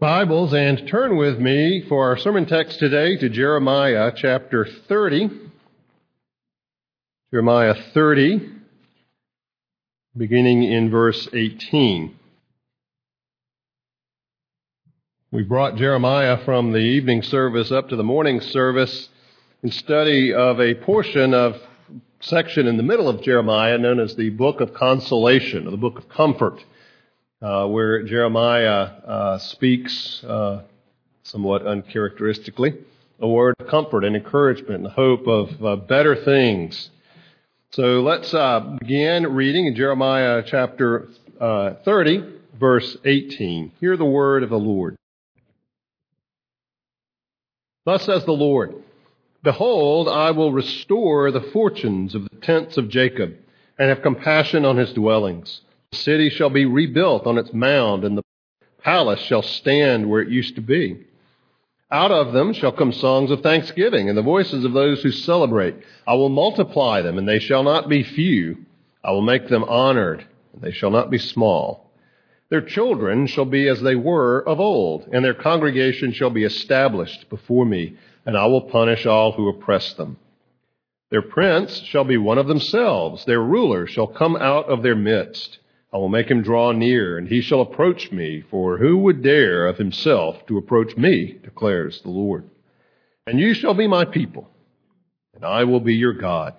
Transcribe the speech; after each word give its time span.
Bibles 0.00 0.54
and 0.54 0.86
turn 0.86 1.16
with 1.16 1.40
me 1.40 1.84
for 1.88 2.08
our 2.08 2.16
sermon 2.16 2.46
text 2.46 2.78
today 2.78 3.16
to 3.16 3.28
Jeremiah 3.28 4.12
chapter 4.14 4.64
30. 4.64 5.28
Jeremiah 7.32 7.74
30, 7.92 8.48
beginning 10.16 10.62
in 10.62 10.88
verse 10.88 11.26
18. 11.32 12.14
We 15.32 15.42
brought 15.42 15.74
Jeremiah 15.74 16.44
from 16.44 16.70
the 16.70 16.78
evening 16.78 17.24
service 17.24 17.72
up 17.72 17.88
to 17.88 17.96
the 17.96 18.04
morning 18.04 18.40
service 18.40 19.08
in 19.64 19.72
study 19.72 20.32
of 20.32 20.60
a 20.60 20.74
portion 20.74 21.34
of 21.34 21.60
section 22.20 22.68
in 22.68 22.76
the 22.76 22.84
middle 22.84 23.08
of 23.08 23.22
Jeremiah 23.22 23.78
known 23.78 23.98
as 23.98 24.14
the 24.14 24.30
Book 24.30 24.60
of 24.60 24.74
Consolation, 24.74 25.66
or 25.66 25.72
the 25.72 25.76
Book 25.76 25.98
of 25.98 26.08
Comfort, 26.08 26.62
uh, 27.40 27.66
where 27.66 28.02
Jeremiah 28.02 28.68
uh, 29.06 29.38
speaks 29.38 30.22
uh, 30.24 30.62
somewhat 31.22 31.66
uncharacteristically 31.66 32.74
a 33.20 33.28
word 33.28 33.54
of 33.58 33.66
comfort 33.66 34.04
and 34.04 34.14
encouragement 34.14 34.84
and 34.84 34.92
hope 34.92 35.26
of 35.26 35.64
uh, 35.64 35.76
better 35.76 36.14
things. 36.14 36.90
So 37.70 38.00
let's 38.00 38.32
begin 38.78 39.34
reading 39.34 39.66
in 39.66 39.74
Jeremiah 39.74 40.42
chapter 40.46 41.08
uh, 41.40 41.74
30, 41.84 42.24
verse 42.58 42.96
18. 43.04 43.72
Hear 43.80 43.96
the 43.96 44.04
word 44.04 44.42
of 44.42 44.50
the 44.50 44.58
Lord. 44.58 44.96
Thus 47.84 48.04
says 48.04 48.24
the 48.24 48.32
Lord 48.32 48.74
Behold, 49.42 50.08
I 50.08 50.32
will 50.32 50.52
restore 50.52 51.30
the 51.30 51.40
fortunes 51.40 52.14
of 52.14 52.24
the 52.24 52.36
tents 52.36 52.76
of 52.76 52.88
Jacob, 52.88 53.36
and 53.78 53.88
have 53.88 54.02
compassion 54.02 54.64
on 54.64 54.76
his 54.76 54.92
dwellings. 54.92 55.60
The 55.90 55.96
city 55.96 56.30
shall 56.30 56.50
be 56.50 56.66
rebuilt 56.66 57.26
on 57.26 57.38
its 57.38 57.52
mound, 57.52 58.04
and 58.04 58.16
the 58.16 58.22
palace 58.82 59.20
shall 59.20 59.42
stand 59.42 60.08
where 60.08 60.20
it 60.20 60.28
used 60.28 60.54
to 60.56 60.60
be. 60.60 60.98
Out 61.90 62.10
of 62.10 62.34
them 62.34 62.52
shall 62.52 62.72
come 62.72 62.92
songs 62.92 63.30
of 63.30 63.40
thanksgiving, 63.40 64.08
and 64.08 64.16
the 64.16 64.22
voices 64.22 64.64
of 64.64 64.74
those 64.74 65.02
who 65.02 65.10
celebrate. 65.10 65.76
I 66.06 66.14
will 66.14 66.28
multiply 66.28 67.00
them, 67.00 67.16
and 67.16 67.26
they 67.26 67.38
shall 67.38 67.62
not 67.62 67.88
be 67.88 68.02
few. 68.02 68.58
I 69.02 69.12
will 69.12 69.22
make 69.22 69.48
them 69.48 69.64
honored, 69.64 70.26
and 70.52 70.60
they 70.60 70.72
shall 70.72 70.90
not 70.90 71.10
be 71.10 71.18
small. 71.18 71.90
Their 72.50 72.60
children 72.60 73.26
shall 73.26 73.46
be 73.46 73.66
as 73.68 73.80
they 73.80 73.96
were 73.96 74.46
of 74.46 74.60
old, 74.60 75.08
and 75.10 75.24
their 75.24 75.34
congregation 75.34 76.12
shall 76.12 76.30
be 76.30 76.44
established 76.44 77.30
before 77.30 77.64
me, 77.64 77.96
and 78.26 78.36
I 78.36 78.46
will 78.46 78.62
punish 78.62 79.06
all 79.06 79.32
who 79.32 79.48
oppress 79.48 79.94
them. 79.94 80.18
Their 81.10 81.22
prince 81.22 81.78
shall 81.80 82.04
be 82.04 82.18
one 82.18 82.36
of 82.36 82.46
themselves, 82.46 83.24
their 83.24 83.40
ruler 83.42 83.86
shall 83.86 84.06
come 84.06 84.36
out 84.36 84.68
of 84.68 84.82
their 84.82 84.96
midst. 84.96 85.58
I 85.92 85.96
will 85.96 86.08
make 86.08 86.30
him 86.30 86.42
draw 86.42 86.72
near, 86.72 87.16
and 87.16 87.28
he 87.28 87.40
shall 87.40 87.62
approach 87.62 88.12
me, 88.12 88.42
for 88.50 88.76
who 88.76 88.98
would 88.98 89.22
dare 89.22 89.66
of 89.66 89.78
himself 89.78 90.44
to 90.46 90.58
approach 90.58 90.96
me, 90.96 91.38
declares 91.42 92.02
the 92.02 92.10
Lord. 92.10 92.44
And 93.26 93.40
you 93.40 93.54
shall 93.54 93.74
be 93.74 93.86
my 93.86 94.04
people, 94.04 94.50
and 95.34 95.44
I 95.44 95.64
will 95.64 95.80
be 95.80 95.94
your 95.94 96.12
God. 96.12 96.54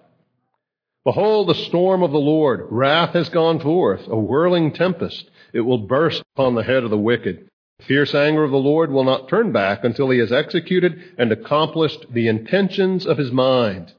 Behold, 1.05 1.47
the 1.47 1.55
storm 1.55 2.03
of 2.03 2.11
the 2.11 2.17
Lord, 2.17 2.67
wrath 2.69 3.13
has 3.13 3.29
gone 3.29 3.59
forth, 3.59 4.07
a 4.07 4.17
whirling 4.17 4.73
tempest. 4.73 5.29
It 5.53 5.61
will 5.61 5.77
burst 5.77 6.23
upon 6.35 6.55
the 6.55 6.63
head 6.63 6.83
of 6.83 6.89
the 6.89 6.97
wicked. 6.97 7.47
The 7.79 7.85
fierce 7.85 8.13
anger 8.13 8.43
of 8.43 8.51
the 8.51 8.57
Lord 8.57 8.91
will 8.91 9.05
not 9.05 9.29
turn 9.29 9.51
back 9.51 9.83
until 9.83 10.09
he 10.09 10.19
has 10.19 10.31
executed 10.31 11.01
and 11.17 11.31
accomplished 11.31 12.07
the 12.11 12.27
intentions 12.27 13.05
of 13.05 13.17
his 13.17 13.31
mind. 13.31 13.93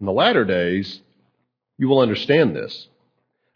In 0.00 0.06
the 0.06 0.12
latter 0.12 0.44
days, 0.44 1.00
you 1.78 1.88
will 1.88 2.00
understand 2.00 2.54
this. 2.54 2.88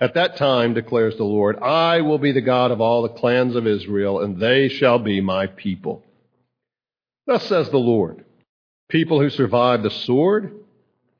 At 0.00 0.14
that 0.14 0.36
time, 0.36 0.72
declares 0.72 1.16
the 1.16 1.24
Lord, 1.24 1.58
I 1.58 2.00
will 2.00 2.18
be 2.18 2.32
the 2.32 2.40
God 2.40 2.70
of 2.70 2.80
all 2.80 3.02
the 3.02 3.10
clans 3.10 3.54
of 3.54 3.66
Israel, 3.66 4.20
and 4.20 4.40
they 4.40 4.68
shall 4.68 4.98
be 4.98 5.20
my 5.20 5.46
people. 5.46 6.02
Thus 7.26 7.46
says 7.46 7.68
the 7.68 7.78
Lord, 7.78 8.24
people 8.88 9.20
who 9.20 9.28
survived 9.28 9.82
the 9.82 9.90
sword 9.90 10.54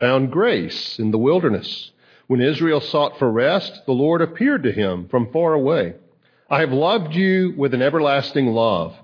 found 0.00 0.32
grace 0.32 0.98
in 0.98 1.10
the 1.10 1.18
wilderness. 1.18 1.92
When 2.26 2.40
Israel 2.40 2.80
sought 2.80 3.18
for 3.18 3.30
rest, 3.30 3.84
the 3.84 3.92
Lord 3.92 4.22
appeared 4.22 4.62
to 4.62 4.72
him 4.72 5.08
from 5.08 5.30
far 5.30 5.52
away. 5.52 5.96
I 6.48 6.60
have 6.60 6.72
loved 6.72 7.14
you 7.14 7.52
with 7.56 7.74
an 7.74 7.82
everlasting 7.82 8.46
love. 8.46 8.94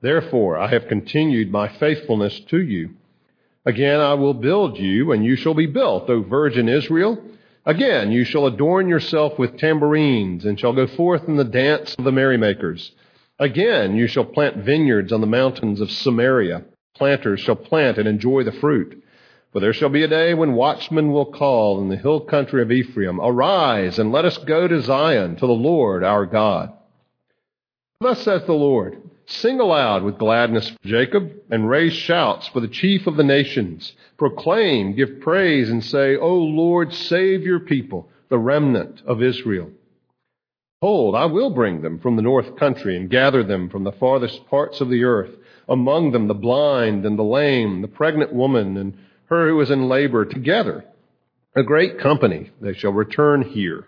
Therefore, 0.00 0.58
I 0.58 0.68
have 0.68 0.88
continued 0.88 1.52
my 1.52 1.68
faithfulness 1.68 2.40
to 2.48 2.60
you. 2.60 2.90
Again, 3.64 4.00
I 4.00 4.14
will 4.14 4.34
build 4.34 4.78
you, 4.78 5.12
and 5.12 5.24
you 5.24 5.36
shall 5.36 5.54
be 5.54 5.66
built, 5.66 6.10
O 6.10 6.22
virgin 6.22 6.68
Israel. 6.68 7.22
Again, 7.66 8.10
you 8.10 8.24
shall 8.24 8.46
adorn 8.46 8.88
yourself 8.88 9.38
with 9.38 9.58
tambourines, 9.58 10.44
and 10.46 10.58
shall 10.58 10.72
go 10.72 10.86
forth 10.86 11.28
in 11.28 11.36
the 11.36 11.44
dance 11.44 11.94
of 11.98 12.04
the 12.04 12.12
merrymakers. 12.12 12.92
Again, 13.38 13.96
you 13.96 14.06
shall 14.06 14.24
plant 14.24 14.58
vineyards 14.58 15.12
on 15.12 15.20
the 15.20 15.26
mountains 15.26 15.80
of 15.80 15.90
Samaria. 15.90 16.64
Planters 16.96 17.40
shall 17.40 17.56
plant 17.56 17.98
and 17.98 18.08
enjoy 18.08 18.44
the 18.44 18.52
fruit. 18.52 19.02
For 19.52 19.60
there 19.60 19.72
shall 19.72 19.88
be 19.88 20.02
a 20.04 20.08
day 20.08 20.32
when 20.32 20.54
watchmen 20.54 21.10
will 21.12 21.26
call 21.26 21.80
in 21.80 21.88
the 21.88 21.96
hill 21.96 22.20
country 22.20 22.62
of 22.62 22.70
Ephraim, 22.70 23.20
Arise 23.20 23.98
and 23.98 24.12
let 24.12 24.24
us 24.24 24.38
go 24.38 24.68
to 24.68 24.80
Zion, 24.80 25.36
to 25.36 25.46
the 25.46 25.52
Lord 25.52 26.04
our 26.04 26.24
God. 26.24 26.72
Thus 28.00 28.22
saith 28.22 28.46
the 28.46 28.52
Lord, 28.52 29.02
Sing 29.30 29.60
aloud 29.60 30.02
with 30.02 30.18
gladness 30.18 30.70
for 30.70 30.88
Jacob, 30.88 31.30
and 31.50 31.70
raise 31.70 31.92
shouts 31.92 32.48
for 32.48 32.58
the 32.58 32.66
chief 32.66 33.06
of 33.06 33.16
the 33.16 33.22
nations. 33.22 33.94
Proclaim, 34.18 34.96
give 34.96 35.20
praise, 35.20 35.70
and 35.70 35.84
say, 35.84 36.16
O 36.16 36.34
Lord, 36.34 36.92
save 36.92 37.42
your 37.42 37.60
people, 37.60 38.08
the 38.28 38.38
remnant 38.38 39.02
of 39.06 39.22
Israel. 39.22 39.70
Hold, 40.82 41.14
I 41.14 41.26
will 41.26 41.50
bring 41.50 41.80
them 41.80 42.00
from 42.00 42.16
the 42.16 42.22
north 42.22 42.56
country 42.56 42.96
and 42.96 43.08
gather 43.08 43.44
them 43.44 43.68
from 43.70 43.84
the 43.84 43.92
farthest 43.92 44.46
parts 44.48 44.80
of 44.80 44.90
the 44.90 45.04
earth, 45.04 45.30
among 45.68 46.10
them 46.10 46.26
the 46.26 46.34
blind 46.34 47.06
and 47.06 47.16
the 47.16 47.22
lame, 47.22 47.82
the 47.82 47.88
pregnant 47.88 48.32
woman 48.32 48.76
and 48.76 48.98
her 49.26 49.48
who 49.48 49.60
is 49.60 49.70
in 49.70 49.88
labor, 49.88 50.24
together. 50.24 50.84
A 51.54 51.62
great 51.62 52.00
company, 52.00 52.50
they 52.60 52.72
shall 52.72 52.92
return 52.92 53.42
here. 53.42 53.86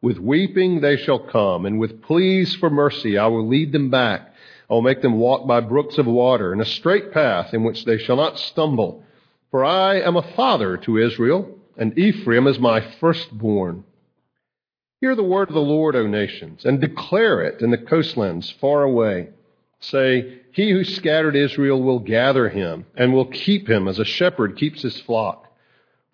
With 0.00 0.18
weeping 0.18 0.80
they 0.80 0.96
shall 0.96 1.18
come, 1.18 1.66
and 1.66 1.78
with 1.78 2.02
pleas 2.02 2.54
for 2.54 2.70
mercy 2.70 3.18
I 3.18 3.26
will 3.26 3.46
lead 3.46 3.72
them 3.72 3.90
back. 3.90 4.27
I 4.70 4.74
will 4.74 4.82
make 4.82 5.00
them 5.00 5.18
walk 5.18 5.46
by 5.46 5.60
brooks 5.60 5.96
of 5.98 6.06
water, 6.06 6.52
in 6.52 6.60
a 6.60 6.66
straight 6.66 7.12
path 7.12 7.54
in 7.54 7.64
which 7.64 7.84
they 7.84 7.96
shall 7.98 8.16
not 8.16 8.38
stumble. 8.38 9.02
For 9.50 9.64
I 9.64 10.00
am 10.00 10.16
a 10.16 10.32
father 10.34 10.76
to 10.78 10.98
Israel, 10.98 11.58
and 11.76 11.98
Ephraim 11.98 12.46
is 12.46 12.58
my 12.58 12.80
firstborn. 12.80 13.84
Hear 15.00 15.14
the 15.14 15.22
word 15.22 15.48
of 15.48 15.54
the 15.54 15.60
Lord, 15.60 15.96
O 15.96 16.06
nations, 16.06 16.64
and 16.64 16.80
declare 16.80 17.40
it 17.42 17.62
in 17.62 17.70
the 17.70 17.78
coastlands 17.78 18.50
far 18.50 18.82
away. 18.82 19.28
Say, 19.80 20.40
He 20.52 20.70
who 20.70 20.84
scattered 20.84 21.36
Israel 21.36 21.80
will 21.80 22.00
gather 22.00 22.48
him, 22.48 22.84
and 22.96 23.12
will 23.12 23.26
keep 23.26 23.70
him 23.70 23.86
as 23.88 23.98
a 23.98 24.04
shepherd 24.04 24.56
keeps 24.56 24.82
his 24.82 25.00
flock. 25.00 25.46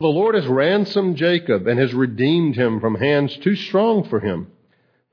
The 0.01 0.07
Lord 0.07 0.35
has 0.35 0.47
ransomed 0.47 1.17
Jacob, 1.17 1.67
and 1.67 1.79
has 1.79 1.95
redeemed 1.95 2.57
him 2.57 2.79
from 2.79 2.97
hands 2.97 3.37
too 3.39 3.57
strong 3.57 4.05
for 4.05 4.21
him. 4.21 4.49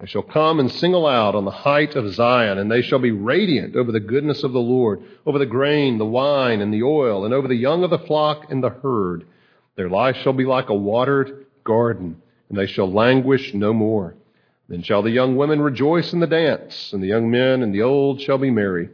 They 0.02 0.08
shall 0.08 0.24
come 0.24 0.60
and 0.60 0.72
sing 0.72 0.96
aloud 0.96 1.36
on 1.36 1.46
the 1.46 1.52
height 1.52 1.96
of 1.96 2.12
Zion, 2.12 2.58
and 2.58 2.72
they 2.72 2.82
shall 2.82 2.98
be 2.98 3.12
radiant 3.12 3.76
over 3.76 3.92
the 3.92 4.00
goodness 4.00 4.44
of 4.44 4.52
the 4.52 4.60
Lord, 4.60 5.04
over 5.28 5.38
the 5.38 5.46
grain, 5.46 6.00
the 6.00 6.06
wine, 6.06 6.60
and 6.60 6.74
the 6.74 6.82
oil, 6.82 7.24
and 7.24 7.36
over 7.36 7.48
the 7.48 7.54
young 7.54 7.84
of 7.84 7.92
the 7.92 8.00
flock 8.00 8.50
and 8.50 8.64
the 8.64 8.72
herd. 8.72 9.26
Their 9.76 9.90
life 9.90 10.18
shall 10.18 10.34
be 10.34 10.44
like 10.44 10.70
a 10.70 10.76
watered 10.76 11.46
garden, 11.64 12.20
and 12.50 12.58
they 12.58 12.66
shall 12.66 12.92
languish 12.92 13.54
no 13.54 13.74
more. 13.74 14.16
Then 14.68 14.82
shall 14.82 15.04
the 15.04 15.12
young 15.12 15.36
women 15.36 15.62
rejoice 15.62 16.14
in 16.14 16.20
the 16.20 16.26
dance, 16.26 16.94
and 16.94 17.04
the 17.04 17.08
young 17.08 17.30
men 17.30 17.62
and 17.62 17.72
the 17.72 17.84
old 17.84 18.22
shall 18.22 18.40
be 18.40 18.50
merry. 18.50 18.90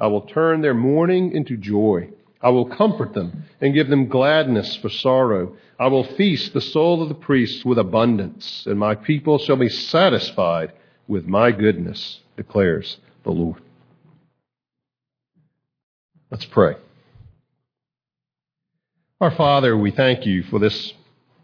I 0.00 0.06
will 0.06 0.22
turn 0.22 0.62
their 0.62 0.72
mourning 0.72 1.32
into 1.32 1.58
joy. 1.58 2.08
I 2.40 2.50
will 2.50 2.66
comfort 2.66 3.14
them 3.14 3.44
and 3.60 3.74
give 3.74 3.88
them 3.88 4.08
gladness 4.08 4.76
for 4.76 4.88
sorrow. 4.88 5.56
I 5.78 5.88
will 5.88 6.04
feast 6.04 6.52
the 6.52 6.60
soul 6.60 7.02
of 7.02 7.08
the 7.08 7.14
priests 7.14 7.64
with 7.64 7.78
abundance, 7.78 8.64
and 8.66 8.78
my 8.78 8.94
people 8.94 9.38
shall 9.38 9.56
be 9.56 9.68
satisfied 9.68 10.72
with 11.08 11.26
my 11.26 11.50
goodness, 11.52 12.20
declares 12.36 12.98
the 13.24 13.30
Lord. 13.30 13.62
Let's 16.30 16.44
pray. 16.44 16.76
Our 19.20 19.30
Father, 19.30 19.76
we 19.76 19.92
thank 19.92 20.26
you 20.26 20.42
for 20.42 20.58
this 20.58 20.92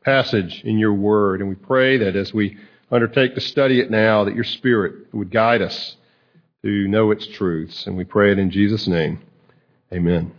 passage 0.04 0.62
in 0.64 0.78
your 0.78 0.92
word, 0.92 1.40
and 1.40 1.48
we 1.48 1.54
pray 1.54 1.98
that 1.98 2.16
as 2.16 2.34
we 2.34 2.58
undertake 2.90 3.34
to 3.34 3.40
study 3.40 3.80
it 3.80 3.90
now, 3.90 4.24
that 4.24 4.34
your 4.34 4.44
Spirit 4.44 5.12
would 5.14 5.30
guide 5.30 5.62
us 5.62 5.96
to 6.62 6.88
know 6.88 7.10
its 7.10 7.26
truths. 7.26 7.86
And 7.86 7.96
we 7.96 8.04
pray 8.04 8.32
it 8.32 8.38
in 8.38 8.50
Jesus' 8.50 8.86
name. 8.86 9.20
Amen. 9.92 10.32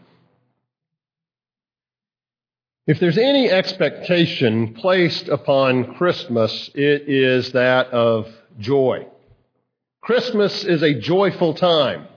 If 2.85 2.99
there's 2.99 3.17
any 3.17 3.49
expectation 3.49 4.73
placed 4.73 5.29
upon 5.29 5.95
Christmas, 5.95 6.69
it 6.75 7.07
is 7.07 7.53
that 7.53 7.87
of 7.91 8.27
joy. 8.59 9.07
Christmas 10.01 10.65
is 10.65 10.83
a 10.83 10.99
joyful 10.99 11.53
time. 11.53 12.07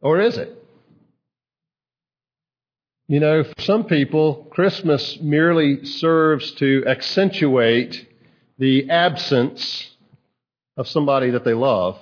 Or 0.00 0.18
is 0.18 0.38
it? 0.38 0.54
You 3.06 3.20
know, 3.20 3.44
for 3.44 3.60
some 3.60 3.84
people, 3.84 4.46
Christmas 4.50 5.18
merely 5.20 5.84
serves 5.84 6.52
to 6.52 6.84
accentuate 6.86 8.08
the 8.56 8.88
absence 8.88 9.90
of 10.78 10.88
somebody 10.88 11.30
that 11.30 11.44
they 11.44 11.52
love. 11.52 11.98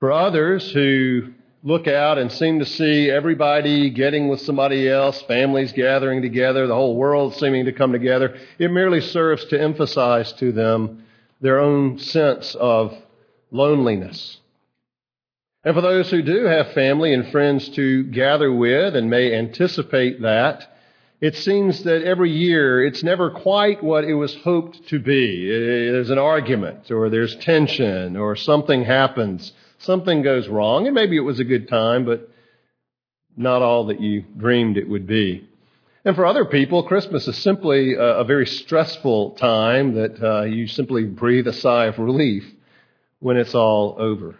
For 0.00 0.12
others 0.12 0.70
who 0.70 1.32
look 1.62 1.86
out 1.86 2.18
and 2.18 2.32
seem 2.32 2.58
to 2.58 2.64
see 2.64 3.10
everybody 3.10 3.90
getting 3.90 4.28
with 4.28 4.40
somebody 4.40 4.88
else, 4.88 5.20
families 5.22 5.72
gathering 5.72 6.22
together, 6.22 6.66
the 6.66 6.74
whole 6.74 6.96
world 6.96 7.34
seeming 7.34 7.66
to 7.66 7.72
come 7.72 7.92
together, 7.92 8.36
it 8.58 8.70
merely 8.70 9.00
serves 9.00 9.44
to 9.46 9.60
emphasize 9.60 10.32
to 10.34 10.52
them 10.52 11.04
their 11.40 11.58
own 11.58 11.98
sense 11.98 12.54
of 12.54 12.96
loneliness. 13.50 14.38
And 15.62 15.74
for 15.74 15.82
those 15.82 16.10
who 16.10 16.22
do 16.22 16.44
have 16.44 16.72
family 16.72 17.12
and 17.12 17.30
friends 17.30 17.68
to 17.70 18.04
gather 18.04 18.50
with 18.50 18.96
and 18.96 19.10
may 19.10 19.34
anticipate 19.34 20.22
that, 20.22 20.66
it 21.20 21.36
seems 21.36 21.82
that 21.82 22.02
every 22.02 22.30
year 22.30 22.82
it's 22.82 23.02
never 23.02 23.30
quite 23.30 23.82
what 23.82 24.04
it 24.04 24.14
was 24.14 24.34
hoped 24.36 24.88
to 24.88 24.98
be. 24.98 25.46
There's 25.46 26.08
an 26.08 26.18
argument, 26.18 26.90
or 26.90 27.10
there's 27.10 27.36
tension, 27.36 28.16
or 28.16 28.36
something 28.36 28.84
happens, 28.84 29.52
something 29.80 30.22
goes 30.22 30.48
wrong, 30.48 30.86
and 30.86 30.94
maybe 30.94 31.16
it 31.16 31.20
was 31.20 31.40
a 31.40 31.44
good 31.44 31.68
time, 31.68 32.04
but 32.04 32.30
not 33.36 33.62
all 33.62 33.86
that 33.86 34.00
you 34.00 34.24
dreamed 34.36 34.76
it 34.76 34.88
would 34.88 35.06
be. 35.06 35.48
And 36.04 36.16
for 36.16 36.24
other 36.24 36.44
people, 36.46 36.82
Christmas 36.82 37.28
is 37.28 37.36
simply 37.36 37.94
a, 37.98 38.24
very 38.24 38.46
stressful 38.46 39.32
time 39.32 39.94
that 39.94 40.22
uh, 40.22 40.42
you 40.44 40.66
simply 40.66 41.04
breathe 41.04 41.46
a 41.46 41.52
sigh 41.52 41.86
of 41.86 41.98
relief 41.98 42.44
when 43.18 43.36
it's 43.36 43.54
all 43.54 43.96
over. 43.98 44.36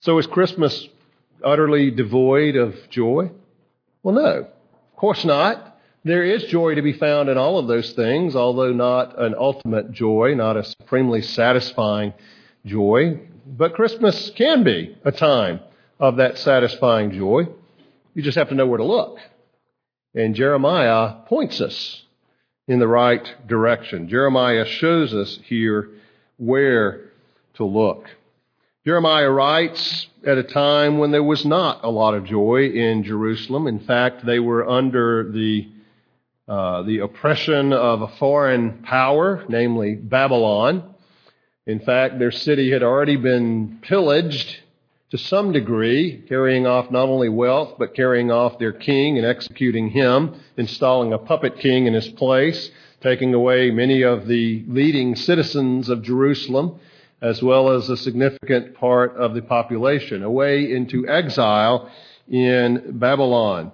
So 0.00 0.18
is 0.18 0.28
Christmas 0.28 0.86
utterly 1.42 1.90
devoid 1.90 2.54
of 2.54 2.76
joy? 2.88 3.30
Well, 4.04 4.14
no, 4.14 4.46
of 4.46 4.96
course 4.96 5.24
not. 5.24 5.76
There 6.04 6.22
is 6.22 6.44
joy 6.44 6.76
to 6.76 6.82
be 6.82 6.92
found 6.92 7.28
in 7.28 7.36
all 7.36 7.58
of 7.58 7.66
those 7.66 7.92
things, 7.92 8.36
although 8.36 8.72
not 8.72 9.20
an 9.20 9.34
ultimate 9.36 9.90
joy, 9.90 10.34
not 10.36 10.56
a 10.56 10.62
supremely 10.62 11.22
satisfying 11.22 12.14
joy. 12.64 13.20
But 13.46 13.74
Christmas 13.74 14.30
can 14.30 14.64
be 14.64 14.96
a 15.04 15.12
time 15.12 15.60
of 15.98 16.16
that 16.16 16.38
satisfying 16.38 17.12
joy. 17.12 17.48
You 18.14 18.22
just 18.22 18.38
have 18.38 18.48
to 18.50 18.54
know 18.54 18.66
where 18.66 18.78
to 18.78 18.84
look. 18.84 19.18
And 20.14 20.34
Jeremiah 20.34 21.16
points 21.26 21.60
us 21.60 22.02
in 22.66 22.78
the 22.78 22.88
right 22.88 23.34
direction. 23.46 24.08
Jeremiah 24.08 24.66
shows 24.66 25.14
us 25.14 25.38
here 25.44 25.90
where 26.36 27.10
to 27.54 27.64
look. 27.64 28.08
Jeremiah 28.84 29.30
writes 29.30 30.06
at 30.26 30.38
a 30.38 30.42
time 30.42 30.98
when 30.98 31.10
there 31.10 31.22
was 31.22 31.44
not 31.44 31.84
a 31.84 31.90
lot 31.90 32.14
of 32.14 32.24
joy 32.24 32.68
in 32.68 33.02
Jerusalem. 33.02 33.66
In 33.66 33.80
fact, 33.80 34.24
they 34.24 34.38
were 34.38 34.68
under 34.68 35.30
the, 35.30 35.68
uh, 36.46 36.82
the 36.82 37.00
oppression 37.00 37.72
of 37.72 38.02
a 38.02 38.08
foreign 38.08 38.82
power, 38.84 39.44
namely 39.48 39.94
Babylon. 39.94 40.94
In 41.68 41.80
fact, 41.80 42.18
their 42.18 42.30
city 42.30 42.70
had 42.70 42.82
already 42.82 43.16
been 43.16 43.80
pillaged 43.82 44.56
to 45.10 45.18
some 45.18 45.52
degree, 45.52 46.24
carrying 46.26 46.66
off 46.66 46.90
not 46.90 47.10
only 47.10 47.28
wealth, 47.28 47.74
but 47.78 47.94
carrying 47.94 48.30
off 48.30 48.58
their 48.58 48.72
king 48.72 49.18
and 49.18 49.26
executing 49.26 49.90
him, 49.90 50.34
installing 50.56 51.12
a 51.12 51.18
puppet 51.18 51.58
king 51.58 51.86
in 51.86 51.92
his 51.92 52.08
place, 52.08 52.70
taking 53.02 53.34
away 53.34 53.70
many 53.70 54.00
of 54.00 54.26
the 54.26 54.64
leading 54.66 55.14
citizens 55.14 55.90
of 55.90 56.02
Jerusalem 56.02 56.80
as 57.20 57.42
well 57.42 57.70
as 57.72 57.90
a 57.90 57.98
significant 57.98 58.74
part 58.74 59.14
of 59.18 59.34
the 59.34 59.42
population, 59.42 60.22
away 60.22 60.72
into 60.72 61.06
exile 61.06 61.90
in 62.30 62.98
Babylon. 62.98 63.72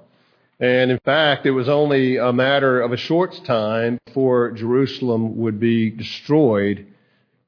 And 0.58 0.90
in 0.90 0.98
fact, 1.04 1.46
it 1.46 1.52
was 1.52 1.68
only 1.68 2.16
a 2.16 2.32
matter 2.32 2.80
of 2.80 2.90
a 2.90 2.96
short 2.96 3.40
time 3.44 4.00
before 4.04 4.50
Jerusalem 4.50 5.36
would 5.36 5.60
be 5.60 5.90
destroyed 5.90 6.86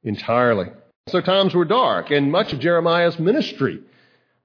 entirely. 0.07 0.69
So 1.09 1.21
times 1.21 1.55
were 1.55 1.67
dark, 1.67 2.11
and 2.11 2.33
much 2.33 2.53
of 2.53 2.61
Jeremiah's 2.61 3.19
ministry 3.19 3.81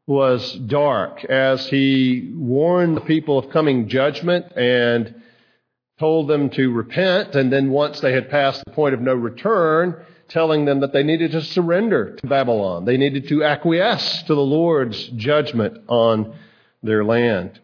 was 0.06 0.54
dark 0.54 1.24
as 1.26 1.68
he 1.68 2.32
warned 2.36 2.98
the 2.98 3.02
people 3.02 3.40
of 3.40 3.50
coming 3.50 3.88
judgment 3.88 4.52
and 4.58 5.22
told 6.00 6.28
them 6.28 6.50
to 6.50 6.72
repent. 6.72 7.36
And 7.36 7.54
then 7.54 7.72
once 7.72 8.02
they 8.02 8.12
had 8.12 8.30
passed 8.30 8.64
the 8.66 8.72
point 8.72 8.94
of 8.94 9.02
no 9.02 9.14
return, 9.14 9.96
telling 10.28 10.66
them 10.66 10.80
that 10.80 10.94
they 10.94 11.04
needed 11.04 11.32
to 11.32 11.42
surrender 11.42 12.16
to 12.16 12.28
Babylon. 12.28 12.86
They 12.86 12.98
needed 12.98 13.28
to 13.28 13.44
acquiesce 13.44 14.24
to 14.24 14.36
the 14.36 14.42
Lord's 14.42 15.08
judgment 15.10 15.78
on 15.88 16.36
their 16.82 17.04
land. 17.04 17.60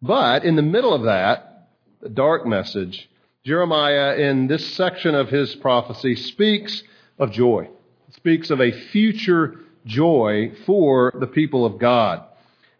But 0.00 0.44
in 0.44 0.54
the 0.56 0.62
middle 0.62 0.94
of 0.94 1.04
that, 1.04 1.68
dark 2.14 2.46
message, 2.46 3.08
Jeremiah 3.44 4.16
in 4.16 4.46
this 4.46 4.74
section 4.74 5.14
of 5.14 5.28
his 5.28 5.54
prophecy 5.56 6.14
speaks 6.14 6.82
of 7.18 7.32
joy. 7.32 7.68
Speaks 8.16 8.50
of 8.50 8.60
a 8.60 8.72
future 8.72 9.60
joy 9.86 10.52
for 10.66 11.12
the 11.18 11.26
people 11.26 11.66
of 11.66 11.78
God. 11.78 12.24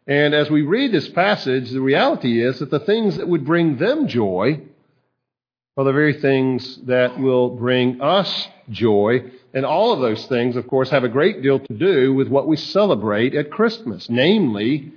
And 0.06 0.34
as 0.34 0.50
we 0.50 0.62
read 0.62 0.92
this 0.92 1.08
passage, 1.08 1.70
the 1.70 1.80
reality 1.80 2.42
is 2.42 2.58
that 2.58 2.70
the 2.70 2.80
things 2.80 3.16
that 3.16 3.28
would 3.28 3.44
bring 3.44 3.78
them 3.78 4.06
joy 4.06 4.60
are 5.76 5.84
the 5.84 5.92
very 5.92 6.20
things 6.20 6.78
that 6.84 7.18
will 7.18 7.50
bring 7.50 8.00
us 8.00 8.48
joy. 8.70 9.30
And 9.52 9.64
all 9.64 9.92
of 9.92 10.00
those 10.00 10.26
things, 10.26 10.56
of 10.56 10.68
course, 10.68 10.90
have 10.90 11.04
a 11.04 11.08
great 11.08 11.42
deal 11.42 11.58
to 11.58 11.74
do 11.74 12.12
with 12.12 12.28
what 12.28 12.46
we 12.46 12.56
celebrate 12.56 13.34
at 13.34 13.50
Christmas, 13.50 14.08
namely 14.08 14.92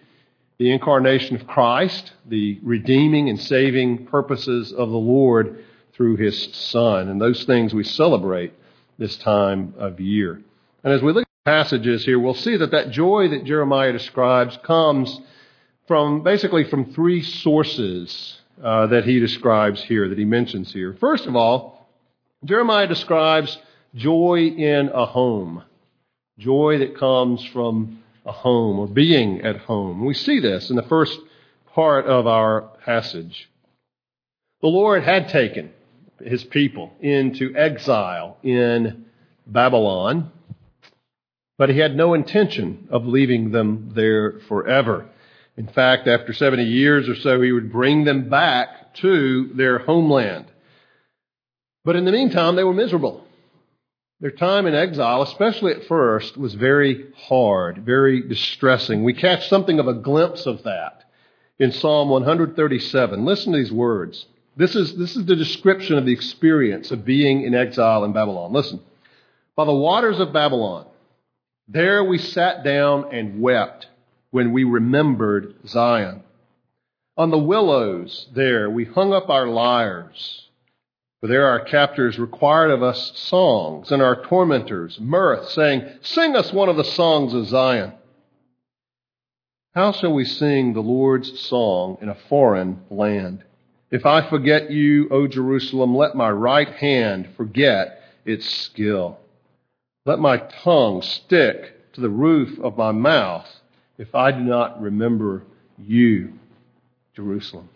the 0.60 0.72
incarnation 0.72 1.36
of 1.36 1.48
Christ, 1.48 2.12
the 2.25 2.60
redeeming 2.63 3.30
and 3.30 3.40
saving 3.40 4.07
purposes 4.07 4.72
of 4.72 4.90
the 4.90 4.98
Lord 4.98 5.63
through 5.94 6.18
his 6.18 6.50
Son. 6.54 7.09
And 7.09 7.21
those 7.21 7.44
things 7.45 7.73
we 7.73 7.83
celebrate 7.83 8.54
this 8.97 9.18
time 9.18 9.73
of 9.77 9.99
year. 9.99 10.42
And 10.83 10.94
as 10.94 11.01
we 11.01 11.13
look 11.13 11.23
at 11.23 11.45
passages 11.45 12.06
here, 12.06 12.19
we'll 12.19 12.33
see 12.33 12.57
that 12.57 12.71
that 12.71 12.92
joy 12.92 13.30
that 13.30 13.45
Jeremiah 13.45 13.92
describes 13.92 14.57
comes 14.63 15.19
from 15.87 16.23
basically 16.23 16.63
from 16.66 16.94
three 16.94 17.21
sources 17.21 18.39
uh, 18.61 18.87
that 18.87 19.06
he 19.06 19.19
describes 19.19 19.81
here, 19.83 20.09
that 20.09 20.18
he 20.18 20.25
mentions 20.25 20.73
here. 20.73 20.95
First 20.99 21.25
of 21.25 21.35
all, 21.35 21.89
Jeremiah 22.44 22.87
describes 22.87 23.57
joy 23.95 24.54
in 24.57 24.89
a 24.89 25.06
home, 25.06 25.63
joy 26.37 26.80
that 26.80 26.97
comes 26.97 27.44
from 27.45 28.04
a 28.25 28.31
home 28.31 28.80
or 28.80 28.87
being 28.87 29.42
at 29.42 29.57
home. 29.57 30.06
We 30.06 30.13
see 30.13 30.39
this 30.39 30.69
in 30.69 30.75
the 30.75 30.83
first 30.83 31.18
part 31.73 32.06
of 32.06 32.27
our 32.27 32.61
passage. 32.83 33.49
The 34.61 34.68
Lord 34.68 35.04
had 35.04 35.30
taken 35.30 35.71
his 36.24 36.44
people 36.44 36.94
into 37.00 37.56
exile 37.56 38.38
in 38.44 39.06
Babylon, 39.45 40.31
but 41.57 41.69
he 41.69 41.80
had 41.80 41.95
no 41.95 42.14
intention 42.14 42.88
of 42.92 43.06
leaving 43.06 43.52
them 43.52 43.92
there 43.95 44.40
forever. 44.47 45.07
In 45.56 45.68
fact, 45.68 46.07
after 46.07 46.33
70 46.33 46.64
years 46.64 47.09
or 47.09 47.16
so, 47.16 47.42
he 47.42 47.52
would 47.52 47.71
bring 47.71 48.04
them 48.04 48.30
back 48.30 48.94
to 48.95 49.52
their 49.56 49.80
homeland. 49.80 50.45
But 51.83 51.95
in 51.95 52.06
the 52.06 52.12
meantime, 52.12 52.56
they 52.56 52.64
were 52.64 52.74
miserable. 52.74 53.26
Their 54.19 54.31
time 54.31 54.66
in 54.66 54.74
exile, 54.74 55.21
especially 55.21 55.74
at 55.74 55.86
first, 55.86 56.38
was 56.38 56.54
very 56.56 57.06
hard, 57.16 57.86
very 57.86 58.28
distressing. 58.28 59.04
We 59.04 59.14
catch 59.14 59.47
something 59.47 59.80
of 59.80 59.88
a 59.88 59.94
glimpse 59.94 60.45
of 60.45 60.64
that 60.64 61.04
in 61.59 61.71
Psalm 61.71 62.09
137. 62.09 63.26
Listen 63.26 63.54
to 63.54 63.57
these 63.57 63.71
words. 63.71 64.26
This 64.57 64.76
is, 64.76 64.95
this 64.95 65.16
is 65.16 65.26
the 65.26 65.35
description 65.35 65.99
of 65.99 66.06
the 66.06 66.11
experience 66.11 66.90
of 66.90 67.06
being 67.06 67.44
in 67.44 67.54
exile 67.54 68.04
in 68.04 68.11
Babylon. 68.11 68.52
Listen. 68.52 68.81
By 69.56 69.66
the 69.66 69.73
waters 69.73 70.19
of 70.19 70.33
Babylon, 70.33 70.85
there 71.68 72.04
we 72.04 72.18
sat 72.18 72.64
down 72.64 73.14
and 73.14 73.40
wept 73.42 73.87
when 74.31 74.52
we 74.54 74.64
remembered 74.64 75.56
Zion. 75.68 76.23
On 77.18 77.31
the 77.31 77.37
willows 77.37 78.28
there 78.33 78.69
we 78.69 78.85
hung 78.85 79.14
up 79.14 79.30
our 79.30 79.47
lyres, 79.47 80.47
for 81.19 81.28
there 81.28 81.47
our 81.47 81.59
captors 81.59 82.19
required 82.19 82.71
of 82.71 82.83
us 82.83 83.11
songs, 83.16 83.92
and 83.92 84.02
our 84.02 84.23
tormentors 84.23 84.99
mirth, 84.99 85.49
saying, 85.49 85.87
Sing 86.02 86.35
us 86.35 86.54
one 86.54 86.69
of 86.69 86.78
the 86.78 86.83
songs 86.83 87.33
of 87.33 87.47
Zion. 87.47 87.94
How 89.73 89.92
shall 89.92 90.14
we 90.14 90.26
sing 90.26 90.73
the 90.73 90.81
Lord's 90.81 91.40
song 91.40 91.97
in 92.02 92.09
a 92.09 92.16
foreign 92.16 92.81
land? 92.90 93.44
If 93.89 94.06
I 94.06 94.29
forget 94.29 94.69
you, 94.69 95.07
O 95.09 95.27
Jerusalem, 95.27 95.95
let 95.95 96.15
my 96.15 96.29
right 96.29 96.69
hand 96.69 97.29
forget 97.37 98.01
its 98.25 98.49
skill. 98.49 99.17
Let 100.06 100.19
my 100.19 100.37
tongue 100.37 101.01
stick 101.01 101.94
to 101.94 102.01
the 102.01 102.09
roof 102.09 102.59
of 102.59 102.77
my 102.77 102.91
mouth 102.91 103.47
if 103.97 104.13
I 104.13 104.31
do 104.31 104.41
not 104.41 104.81
remember 104.81 105.44
you. 105.77 106.33
Jerusalem. 107.15 107.69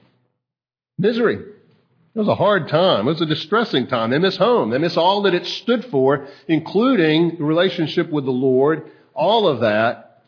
Misery. 0.98 1.36
It 1.36 2.20
was 2.20 2.28
a 2.28 2.36
hard 2.36 2.68
time. 2.68 3.08
It 3.08 3.12
was 3.12 3.22
a 3.22 3.26
distressing 3.26 3.88
time. 3.88 4.12
They 4.12 4.20
miss 4.20 4.38
home. 4.38 4.70
They 4.70 4.78
miss 4.78 4.98
all 4.98 5.24
that 5.24 5.34
it 5.34 5.46
stood 5.48 5.86
for, 5.86 6.28
including 6.48 7.38
the 7.38 7.44
relationship 7.44 8.12
with 8.12 8.26
the 8.26 8.32
Lord, 8.32 8.92
all 9.14 9.48
of 9.48 9.62
that 9.62 10.24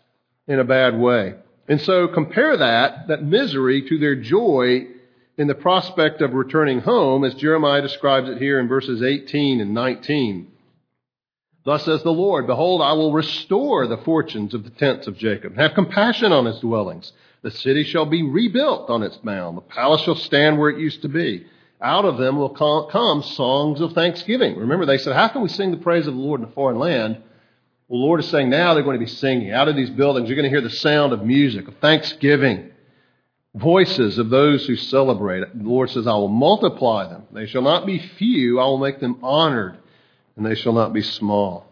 in 0.47 0.59
a 0.59 0.63
bad 0.63 0.97
way. 0.97 1.35
And 1.67 1.79
so 1.81 2.07
compare 2.07 2.57
that, 2.57 3.09
that 3.09 3.23
misery, 3.23 3.87
to 3.87 3.97
their 3.99 4.15
joy 4.15 4.87
in 5.37 5.47
the 5.47 5.55
prospect 5.55 6.21
of 6.21 6.33
returning 6.33 6.79
home, 6.79 7.23
as 7.23 7.33
Jeremiah 7.33 7.81
describes 7.81 8.29
it 8.29 8.37
here 8.37 8.59
in 8.59 8.67
verses 8.67 9.01
18 9.01 9.61
and 9.61 9.73
19. 9.73 10.47
Thus 11.65 11.85
says 11.85 12.03
the 12.03 12.11
Lord, 12.11 12.45
Behold, 12.45 12.81
I 12.81 12.93
will 12.93 13.13
restore 13.13 13.87
the 13.87 13.97
fortunes 13.97 14.53
of 14.53 14.63
the 14.63 14.69
tents 14.69 15.07
of 15.07 15.17
Jacob, 15.17 15.55
have 15.55 15.73
compassion 15.73 16.31
on 16.31 16.45
his 16.45 16.59
dwellings. 16.59 17.11
The 17.41 17.51
city 17.51 17.83
shall 17.83 18.05
be 18.05 18.21
rebuilt 18.21 18.89
on 18.89 19.03
its 19.03 19.19
mound. 19.23 19.57
The 19.57 19.61
palace 19.61 20.01
shall 20.01 20.15
stand 20.15 20.57
where 20.57 20.69
it 20.69 20.79
used 20.79 21.01
to 21.01 21.09
be. 21.09 21.45
Out 21.81 22.05
of 22.05 22.17
them 22.17 22.37
will 22.37 22.49
come 22.49 23.23
songs 23.23 23.81
of 23.81 23.93
thanksgiving. 23.93 24.57
Remember, 24.57 24.85
they 24.85 24.97
said, 24.97 25.15
How 25.15 25.27
can 25.27 25.41
we 25.41 25.49
sing 25.49 25.71
the 25.71 25.77
praise 25.77 26.07
of 26.07 26.13
the 26.13 26.19
Lord 26.19 26.41
in 26.41 26.47
a 26.47 26.51
foreign 26.51 26.79
land? 26.79 27.17
Well, 27.87 27.99
the 27.99 28.05
Lord 28.05 28.21
is 28.21 28.29
saying 28.29 28.49
now 28.49 28.73
they're 28.73 28.83
going 28.83 28.99
to 28.99 29.05
be 29.05 29.11
singing. 29.11 29.51
Out 29.51 29.67
of 29.67 29.75
these 29.75 29.89
buildings, 29.89 30.29
you're 30.29 30.37
going 30.37 30.49
to 30.49 30.57
hear 30.57 30.61
the 30.61 30.69
sound 30.69 31.11
of 31.11 31.25
music, 31.25 31.67
of 31.67 31.75
thanksgiving 31.77 32.71
voices 33.55 34.17
of 34.17 34.29
those 34.29 34.65
who 34.65 34.75
celebrate 34.75 35.43
it. 35.43 35.57
The 35.57 35.69
Lord 35.69 35.89
says, 35.89 36.07
I 36.07 36.13
will 36.13 36.27
multiply 36.27 37.07
them. 37.07 37.23
They 37.31 37.45
shall 37.45 37.61
not 37.61 37.85
be 37.85 37.99
few. 37.99 38.59
I 38.59 38.65
will 38.65 38.77
make 38.77 38.99
them 38.99 39.19
honored, 39.21 39.77
and 40.35 40.45
they 40.45 40.55
shall 40.55 40.73
not 40.73 40.93
be 40.93 41.01
small. 41.01 41.67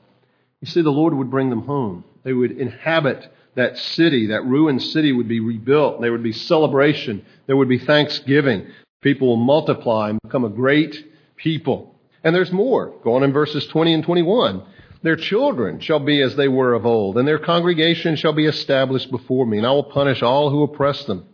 You 0.62 0.68
see, 0.68 0.82
the 0.82 0.92
Lord 0.92 1.14
would 1.14 1.32
bring 1.32 1.50
them 1.50 1.64
home. 1.64 2.04
They 2.24 2.34
would 2.34 2.52
inhabit 2.52 3.32
that 3.56 3.78
city. 3.78 4.28
That 4.28 4.46
ruined 4.46 4.82
city 4.82 5.12
would 5.12 5.28
be 5.28 5.40
rebuilt. 5.40 6.02
There 6.02 6.12
would 6.12 6.24
be 6.24 6.34
celebration. 6.34 7.26
There 7.48 7.58
would 7.58 7.70
be 7.70 7.80
thanksgiving. 7.80 8.68
People 9.02 9.30
will 9.30 9.38
multiply 9.38 10.10
and 10.10 10.22
become 10.22 10.46
a 10.46 10.50
great 10.50 11.04
people. 11.36 11.96
And 12.24 12.36
there's 12.36 12.52
more. 12.52 12.94
Go 13.04 13.16
on 13.16 13.24
in 13.24 13.34
verses 13.34 13.66
20 13.66 13.96
and 13.96 14.04
21. 14.04 14.64
Their 15.02 15.16
children 15.16 15.80
shall 15.80 16.00
be 16.00 16.22
as 16.22 16.36
they 16.36 16.48
were 16.48 16.74
of 16.74 16.86
old, 16.86 17.18
and 17.18 17.28
their 17.28 17.40
congregation 17.40 18.16
shall 18.16 18.34
be 18.34 18.46
established 18.46 19.10
before 19.10 19.48
me, 19.48 19.58
and 19.58 19.66
I 19.66 19.72
will 19.72 19.84
punish 19.84 20.22
all 20.22 20.52
who 20.52 20.62
oppress 20.62 21.06
them. 21.06 21.26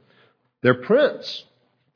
Their 0.63 0.75
prince 0.75 1.45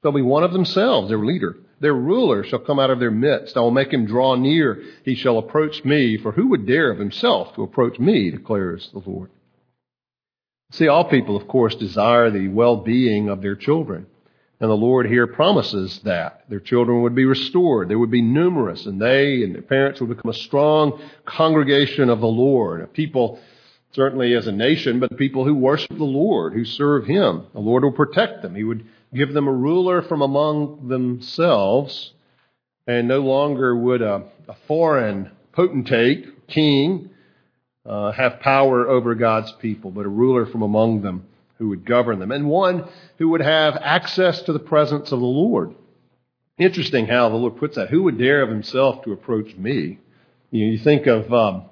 shall 0.02 0.12
be 0.12 0.22
one 0.22 0.44
of 0.44 0.54
themselves, 0.54 1.10
their 1.10 1.24
leader. 1.24 1.58
Their 1.80 1.94
ruler 1.94 2.44
shall 2.44 2.60
come 2.60 2.80
out 2.80 2.92
of 2.92 3.00
their 3.00 3.12
midst. 3.12 3.58
I 3.58 3.62
will 3.62 3.72
make 3.72 3.92
him 3.92 4.06
draw 4.06 4.36
near. 4.36 4.84
He 5.04 5.16
shall 5.16 5.40
approach 5.40 5.84
me. 5.84 6.18
For 6.18 6.32
who 6.32 6.48
would 6.50 6.68
dare 6.68 6.92
of 6.92 7.00
himself 7.00 7.56
to 7.56 7.64
approach 7.64 8.00
me, 8.00 8.30
declares 8.30 8.90
the 8.94 9.02
Lord. 9.04 9.32
See, 10.72 10.88
all 10.88 11.06
people, 11.06 11.36
of 11.36 11.48
course, 11.48 11.76
desire 11.76 12.30
the 12.30 12.48
well 12.50 12.78
being 12.78 13.30
of 13.30 13.42
their 13.42 13.56
children. 13.56 14.06
And 14.60 14.70
the 14.70 14.76
Lord 14.76 15.08
here 15.08 15.26
promises 15.26 16.00
that 16.04 16.44
their 16.48 16.60
children 16.60 17.02
would 17.02 17.16
be 17.16 17.26
restored. 17.26 17.90
They 17.90 17.96
would 17.96 18.12
be 18.12 18.22
numerous, 18.22 18.86
and 18.86 19.02
they 19.02 19.42
and 19.42 19.56
their 19.56 19.64
parents 19.64 20.00
would 20.00 20.10
become 20.10 20.30
a 20.30 20.36
strong 20.36 21.02
congregation 21.26 22.12
of 22.12 22.22
the 22.22 22.28
Lord, 22.28 22.82
a 22.82 22.88
people 22.88 23.40
certainly 23.94 24.34
as 24.34 24.48
a 24.48 24.52
nation, 24.52 25.00
but 25.00 25.18
people 25.18 25.46
who 25.46 25.54
worship 25.54 25.98
the 25.98 26.04
Lord, 26.04 26.54
who 26.54 26.66
serve 26.66 27.06
Him. 27.06 27.46
The 27.54 27.60
Lord 27.60 27.84
will 27.84 27.92
protect 27.92 28.42
them. 28.42 28.56
He 28.56 28.64
would 28.64 28.86
give 29.14 29.34
them 29.34 29.48
a 29.48 29.54
ruler 29.54 30.02
from 30.02 30.22
among 30.22 30.88
themselves, 30.88 32.14
and 32.88 33.08
no 33.08 33.20
longer 33.20 33.76
would 33.76 34.02
a, 34.02 34.24
a 34.48 34.56
foreign 34.68 35.32
potentate, 35.52 36.48
king, 36.48 37.10
uh, 37.86 38.12
have 38.12 38.40
power 38.40 38.88
over 38.88 39.16
God's 39.16 39.52
people, 39.54 39.92
but 39.92 40.06
a 40.06 40.10
ruler 40.10 40.46
from 40.46 40.62
among 40.62 41.02
them 41.02 41.26
who 41.58 41.70
would 41.70 41.86
govern 41.86 42.20
them, 42.20 42.32
and 42.32 42.48
one 42.48 42.88
who 43.18 43.30
would 43.30 43.42
have 43.42 43.76
access 43.76 44.42
to 44.44 44.54
the 44.54 44.60
presence 44.60 45.12
of 45.12 45.20
the 45.20 45.26
Lord. 45.26 45.76
Interesting 46.58 47.08
how 47.08 47.30
the 47.30 47.36
Lord 47.36 47.58
puts 47.58 47.76
that. 47.76 47.90
Who 47.90 48.04
would 48.04 48.18
dare 48.18 48.42
of 48.42 48.50
himself 48.50 49.04
to 49.04 49.12
approach 49.12 49.56
me? 49.56 50.00
You, 50.52 50.66
know, 50.66 50.72
you 50.72 50.78
think 50.78 51.08
of 51.08 51.32
um, 51.34 51.64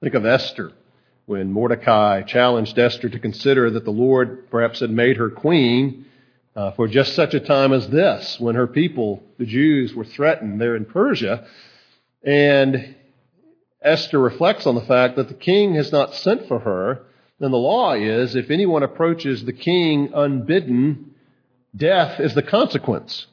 think 0.00 0.14
of 0.14 0.24
Esther 0.24 0.72
when 1.26 1.52
Mordecai 1.52 2.22
challenged 2.22 2.78
Esther 2.78 3.08
to 3.08 3.18
consider 3.18 3.70
that 3.70 3.84
the 3.84 3.90
Lord 3.90 4.50
perhaps 4.50 4.80
had 4.80 4.90
made 4.90 5.16
her 5.16 5.30
queen 5.30 6.06
uh, 6.54 6.72
for 6.72 6.88
just 6.88 7.14
such 7.14 7.32
a 7.34 7.40
time 7.40 7.72
as 7.72 7.88
this, 7.88 8.38
when 8.38 8.56
her 8.56 8.66
people, 8.66 9.22
the 9.38 9.46
Jews, 9.46 9.94
were 9.94 10.04
threatened 10.04 10.60
there 10.60 10.76
in 10.76 10.84
Persia. 10.84 11.46
And 12.22 12.94
Esther 13.80 14.18
reflects 14.18 14.66
on 14.66 14.74
the 14.74 14.82
fact 14.82 15.16
that 15.16 15.28
the 15.28 15.34
king 15.34 15.74
has 15.74 15.92
not 15.92 16.14
sent 16.14 16.48
for 16.48 16.58
her. 16.58 17.02
And 17.40 17.52
the 17.52 17.56
law 17.56 17.94
is 17.94 18.36
if 18.36 18.50
anyone 18.50 18.82
approaches 18.82 19.44
the 19.44 19.52
king 19.52 20.10
unbidden, 20.14 21.14
death 21.74 22.20
is 22.20 22.34
the 22.34 22.42
consequence. 22.42 23.26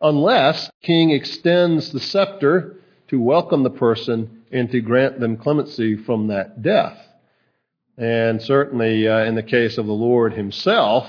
Unless 0.00 0.66
the 0.66 0.86
king 0.86 1.10
extends 1.10 1.90
the 1.90 2.00
scepter 2.00 2.76
to 3.08 3.20
welcome 3.20 3.62
the 3.62 3.70
person 3.70 4.44
and 4.52 4.70
to 4.70 4.80
grant 4.80 5.20
them 5.20 5.36
clemency 5.36 5.96
from 5.96 6.28
that 6.28 6.62
death. 6.62 6.98
And 7.96 8.42
certainly 8.42 9.06
uh, 9.06 9.24
in 9.24 9.34
the 9.34 9.42
case 9.42 9.78
of 9.78 9.86
the 9.86 9.92
Lord 9.92 10.32
himself, 10.32 11.06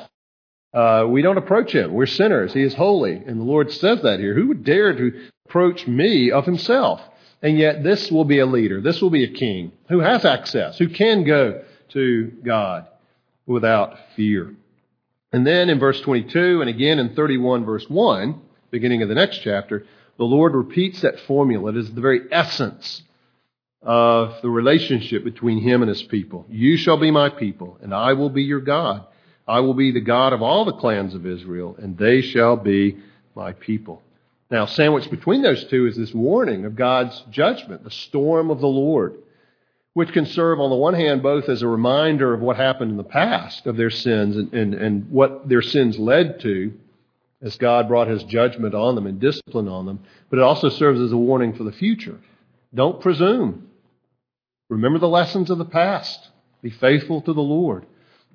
uh, 0.74 1.06
we 1.08 1.22
don't 1.22 1.38
approach 1.38 1.72
him. 1.72 1.94
We're 1.94 2.06
sinners. 2.06 2.54
He 2.54 2.62
is 2.62 2.74
holy. 2.74 3.13
And 3.13 3.39
the 3.39 3.46
Lord 3.46 3.72
says 3.72 4.01
that 4.04 4.20
here. 4.20 4.34
Who 4.34 4.50
would 4.50 4.63
dare 4.63 4.94
to 4.94 5.30
approach 5.48 5.88
me 5.88 6.32
of 6.32 6.46
himself? 6.46 7.01
And 7.42 7.58
yet 7.58 7.84
this 7.84 8.12
will 8.12 8.25
be 8.25 8.39
a 8.39 8.46
leader. 8.46 8.82
This 8.82 9.01
will 9.01 9.10
be 9.10 9.24
a 9.24 9.32
king 9.32 9.72
who 9.88 10.00
has 10.00 10.25
access, 10.25 10.77
who 10.77 10.89
can 10.89 11.24
go 11.24 11.63
to 11.89 12.32
God 12.44 12.88
without 13.46 13.98
fear. 14.15 14.54
And 15.32 15.46
then 15.46 15.70
in 15.70 15.80
verse 15.80 16.00
22 16.01 16.62
and 16.62 16.70
again 16.70 17.00
in 17.00 17.15
31 17.15 17.65
verse 17.65 17.89
1, 17.89 18.42
beginning 18.72 19.01
of 19.01 19.10
the 19.10 19.15
next 19.15 19.39
chapter, 19.39 19.86
the 20.18 20.24
Lord 20.24 20.54
repeats 20.54 21.01
that 21.01 21.20
formula. 21.22 21.72
It 21.72 21.77
is 21.77 21.94
the 21.94 22.01
very 22.01 22.22
essence 22.32 23.01
of 23.82 24.41
the 24.41 24.50
relationship 24.50 25.24
between 25.24 25.60
him 25.60 25.82
and 25.82 25.89
his 25.89 26.03
people. 26.03 26.46
You 26.50 26.77
shall 26.77 26.98
be 26.98 27.12
my 27.12 27.29
people, 27.29 27.77
and 27.82 27.94
I 27.94 28.13
will 28.13 28.29
be 28.29 28.44
your 28.44 28.62
God. 28.62 29.05
I 29.48 29.60
will 29.60 29.75
be 29.75 29.91
the 29.91 30.01
God 30.01 30.34
of 30.34 30.41
all 30.41 30.65
the 30.65 30.74
clans 30.74 31.13
of 31.13 31.25
Israel, 31.25 31.75
and 31.77 31.98
they 31.98 32.22
shall 32.22 32.58
be 32.58 32.98
my 33.36 33.53
people. 33.53 34.01
Now, 34.50 34.65
sandwiched 34.65 35.12
between 35.12 35.41
those 35.41 35.63
two 35.65 35.88
is 35.88 35.98
this 35.98 36.13
warning 36.13 36.65
of 36.65 36.75
God's 36.75 37.22
judgment, 37.29 37.84
the 37.84 37.91
storm 37.91 38.50
of 38.50 38.60
the 38.60 38.67
Lord, 38.67 39.15
which 39.94 40.13
can 40.13 40.25
serve, 40.25 40.60
on 40.60 40.70
the 40.70 40.75
one 40.75 40.94
hand, 40.94 41.24
both 41.24 41.48
as 41.50 41.62
a 41.62 41.67
reminder 41.67 42.34
of 42.34 42.41
what 42.41 42.58
happened 42.58 42.91
in 42.91 42.98
the 42.98 43.03
past 43.03 43.65
of 43.65 43.77
their 43.77 43.89
sins 43.89 44.36
and, 44.36 44.53
and, 44.53 44.74
and 44.74 45.12
what 45.12 45.48
their 45.48 45.62
sins 45.62 45.98
led 45.98 46.39
to 46.41 46.74
as 47.41 47.58
God 47.58 47.88
brought 47.88 48.08
his 48.08 48.24
judgment 48.24 48.74
on 48.74 48.96
them 48.96 49.08
and 49.08 49.20
discipline 49.20 49.67
on 49.67 49.86
them, 49.86 50.00
but 50.29 50.39
it 50.39 50.44
also 50.44 50.70
serves 50.70 51.00
as 51.00 51.12
a 51.12 51.17
warning 51.17 51.53
for 51.53 51.63
the 51.63 51.72
future. 51.72 52.17
Don't 52.75 53.01
presume. 53.01 53.70
Remember 54.70 55.00
the 55.00 55.08
lessons 55.08 55.50
of 55.50 55.58
the 55.58 55.65
past. 55.65 56.29
Be 56.62 56.70
faithful 56.70 57.22
to 57.22 57.34
the 57.34 57.41
Lord. 57.41 57.86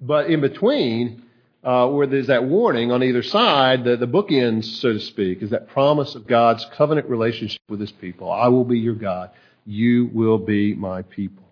But 0.01 0.31
in 0.31 0.41
between, 0.41 1.25
uh, 1.63 1.89
where 1.89 2.07
there's 2.07 2.29
that 2.29 2.45
warning 2.45 2.91
on 2.91 3.03
either 3.03 3.23
side, 3.23 3.85
the, 3.85 3.97
the 3.97 4.09
bookends, 4.09 4.65
so 4.65 4.95
to 4.95 5.01
speak, 5.01 5.43
is 5.43 5.51
that 5.51 5.69
promise 5.69 6.15
of 6.15 6.27
God's 6.27 6.65
covenant 6.77 7.09
relationship 7.09 7.61
with 7.69 7.81
his 7.81 7.93
people. 7.93 8.31
I 8.31 8.49
will 8.49 8.65
be 8.65 8.79
your 8.79 8.95
God. 8.95 9.31
You 9.67 10.09
will 10.13 10.39
be 10.39 10.75
my 10.75 11.03
people. 11.03 11.45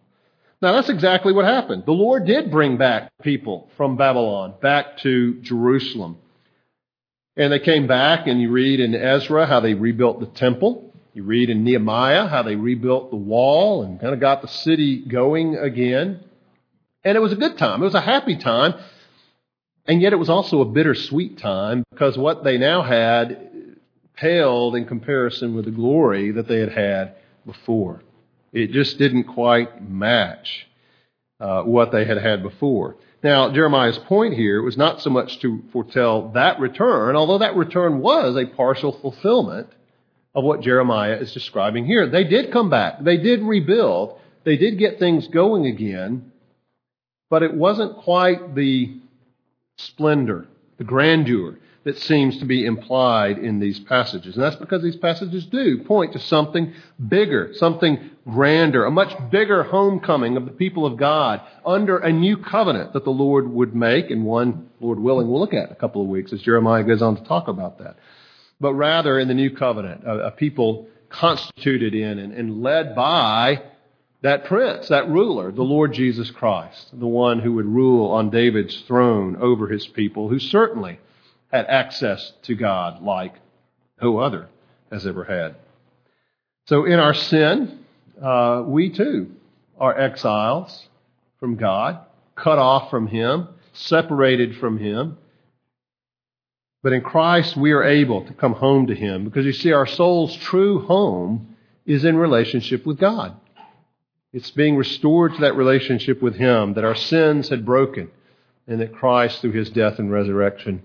Now 0.63 0.73
that's 0.73 0.89
exactly 0.89 1.33
what 1.33 1.45
happened. 1.45 1.85
The 1.85 1.93
Lord 1.93 2.27
did 2.27 2.51
bring 2.51 2.79
back 2.79 3.13
people 3.23 3.69
from 3.77 3.97
Babylon 3.97 4.55
back 4.63 4.99
to 4.99 5.35
Jerusalem. 5.43 6.17
And 7.37 7.53
they 7.53 7.61
came 7.61 7.87
back, 7.87 8.27
and 8.27 8.41
you 8.41 8.51
read 8.51 8.81
in 8.81 8.95
Ezra 8.95 9.47
how 9.47 9.61
they 9.61 9.75
rebuilt 9.75 10.19
the 10.19 10.27
temple. 10.27 10.88
You 11.19 11.25
read 11.25 11.51
in 11.51 11.65
Nehemiah 11.65 12.29
how 12.29 12.45
they 12.45 12.55
rebuilt 12.55 13.11
the 13.11 13.17
wall 13.17 13.83
and 13.83 14.01
kind 14.01 14.15
of 14.15 14.21
got 14.21 14.41
the 14.41 14.47
city 14.47 15.01
going 15.01 15.57
again. 15.57 16.21
And 17.03 17.17
it 17.17 17.21
was 17.21 17.33
a 17.33 17.37
good 17.37 17.59
time. 17.59 17.83
It 17.83 17.87
was 17.87 17.97
a 17.97 18.01
happy 18.01 18.37
time. 18.37 18.75
And 19.85 20.01
yet 20.01 20.13
it 20.13 20.19
was 20.21 20.29
also 20.29 20.61
a 20.61 20.65
bittersweet 20.65 21.39
time 21.39 21.83
because 21.91 22.17
what 22.17 22.45
they 22.45 22.57
now 22.57 22.83
had 22.83 23.51
paled 24.15 24.77
in 24.77 24.87
comparison 24.87 25.57
with 25.57 25.65
the 25.65 25.73
glory 25.73 26.31
that 26.31 26.47
they 26.47 26.61
had 26.61 26.71
had 26.71 27.17
before. 27.45 28.05
It 28.53 28.71
just 28.71 28.97
didn't 28.97 29.25
quite 29.25 29.91
match 29.91 30.69
uh, 31.41 31.63
what 31.63 31.91
they 31.91 32.05
had 32.05 32.19
had 32.19 32.45
before. 32.45 32.95
Now, 33.25 33.51
Jeremiah's 33.51 33.99
point 33.99 34.35
here 34.35 34.63
was 34.63 34.77
not 34.77 35.01
so 35.01 35.11
much 35.11 35.41
to 35.41 35.65
foretell 35.73 36.29
that 36.35 36.61
return, 36.61 37.17
although 37.17 37.39
that 37.39 37.57
return 37.57 37.99
was 37.99 38.37
a 38.37 38.47
partial 38.47 38.93
fulfillment 38.93 39.69
of 40.35 40.45
what 40.45 40.61
Jeremiah 40.61 41.17
is 41.17 41.33
describing 41.33 41.87
here. 41.87 42.09
They 42.09 42.25
did 42.25 42.53
come 42.53 42.71
back. 42.71 43.03
They 43.03 43.17
did 43.17 43.43
rebuild. 43.43 44.19
They 44.45 44.57
did 44.57 44.79
get 44.79 44.99
things 44.99 45.27
going 45.29 45.67
again, 45.67 46.33
but 47.29 47.43
it 47.43 47.55
wasn't 47.55 47.99
quite 47.99 48.55
the 48.55 48.99
splendor, 49.77 50.47
the 50.79 50.85
grandeur 50.85 51.59
that 51.85 51.99
seems 51.99 52.39
to 52.39 52.45
be 52.45 52.67
implied 52.67 53.39
in 53.39 53.61
these 53.61 53.79
passages. 53.81 54.35
And 54.35 54.45
that's 54.45 54.57
because 54.57 54.83
these 54.83 54.97
passages 54.97 55.47
do 55.47 55.85
point 55.85 56.13
to 56.13 56.19
something 56.19 56.75
bigger, 57.09 57.53
something 57.55 58.11
grander, 58.29 58.85
a 58.85 58.91
much 58.91 59.15
bigger 59.31 59.63
homecoming 59.63 60.37
of 60.37 60.45
the 60.45 60.51
people 60.51 60.85
of 60.85 60.97
God 60.97 61.41
under 61.65 61.99
a 61.99 62.13
new 62.13 62.37
covenant 62.37 62.93
that 62.93 63.05
the 63.05 63.11
Lord 63.11 63.51
would 63.51 63.75
make, 63.75 64.11
and 64.11 64.25
one, 64.25 64.69
Lord 64.81 64.99
willing, 64.99 65.29
we'll 65.29 65.41
look 65.41 65.55
at 65.55 65.69
in 65.69 65.73
a 65.73 65.77
couple 65.77 66.03
of 66.03 66.09
weeks 66.09 66.33
as 66.33 66.43
Jeremiah 66.43 66.85
goes 66.85 67.01
on 67.01 67.17
to 67.17 67.25
talk 67.25 67.49
about 67.49 67.79
that. 67.79 67.97
But 68.61 68.75
rather 68.75 69.19
in 69.19 69.29
the 69.29 69.35
new 69.35 69.51
covenant, 69.51 70.05
a, 70.05 70.27
a 70.27 70.31
people 70.31 70.89
constituted 71.09 71.95
in 71.95 72.19
and, 72.19 72.33
and 72.33 72.63
led 72.63 72.95
by 72.95 73.63
that 74.23 74.45
prince, 74.47 74.89
that 74.89 75.09
ruler, 75.09 75.53
the 75.53 75.63
Lord 75.63 75.93
Jesus 75.93 76.31
Christ, 76.31 76.89
the 76.93 77.07
one 77.07 77.39
who 77.39 77.53
would 77.55 77.67
rule 77.67 78.11
on 78.11 78.31
David's 78.31 78.81
throne 78.83 79.37
over 79.37 79.69
his 79.69 79.87
people, 79.87 80.29
who 80.29 80.39
certainly 80.41 80.99
had 81.53 81.67
access 81.67 82.33
to 82.43 82.55
God 82.55 83.03
like 83.03 83.35
no 84.03 84.19
other 84.19 84.49
has 84.91 85.07
ever 85.07 85.25
had. 85.25 85.55
So 86.67 86.85
in 86.85 86.99
our 86.99 87.15
sin, 87.15 87.79
uh, 88.21 88.65
we 88.67 88.91
too 88.91 89.35
are 89.79 89.99
exiles 89.99 90.89
from 91.39 91.57
God, 91.57 91.99
cut 92.35 92.59
off 92.59 92.91
from 92.91 93.07
Him, 93.07 93.49
separated 93.73 94.57
from 94.57 94.79
Him. 94.79 95.17
But 96.83 96.93
in 96.93 97.01
Christ, 97.01 97.57
we 97.57 97.73
are 97.73 97.83
able 97.83 98.25
to 98.25 98.33
come 98.33 98.55
home 98.55 98.87
to 98.87 98.95
Him 98.95 99.25
because 99.25 99.45
you 99.45 99.53
see, 99.53 99.73
our 99.73 99.87
soul's 99.87 100.37
true 100.37 100.87
home 100.87 101.57
is 101.85 102.05
in 102.05 102.17
relationship 102.17 102.87
with 102.87 102.99
God. 102.99 103.35
It's 104.33 104.51
being 104.51 104.77
restored 104.77 105.35
to 105.35 105.41
that 105.41 105.57
relationship 105.57 106.23
with 106.23 106.37
Him 106.37 106.75
that 106.75 106.85
our 106.85 106.95
sins 106.95 107.49
had 107.49 107.65
broken 107.65 108.11
and 108.67 108.81
that 108.81 108.95
Christ, 108.95 109.41
through 109.41 109.53
His 109.53 109.71
death 109.71 109.99
and 109.99 110.13
resurrection, 110.13 110.83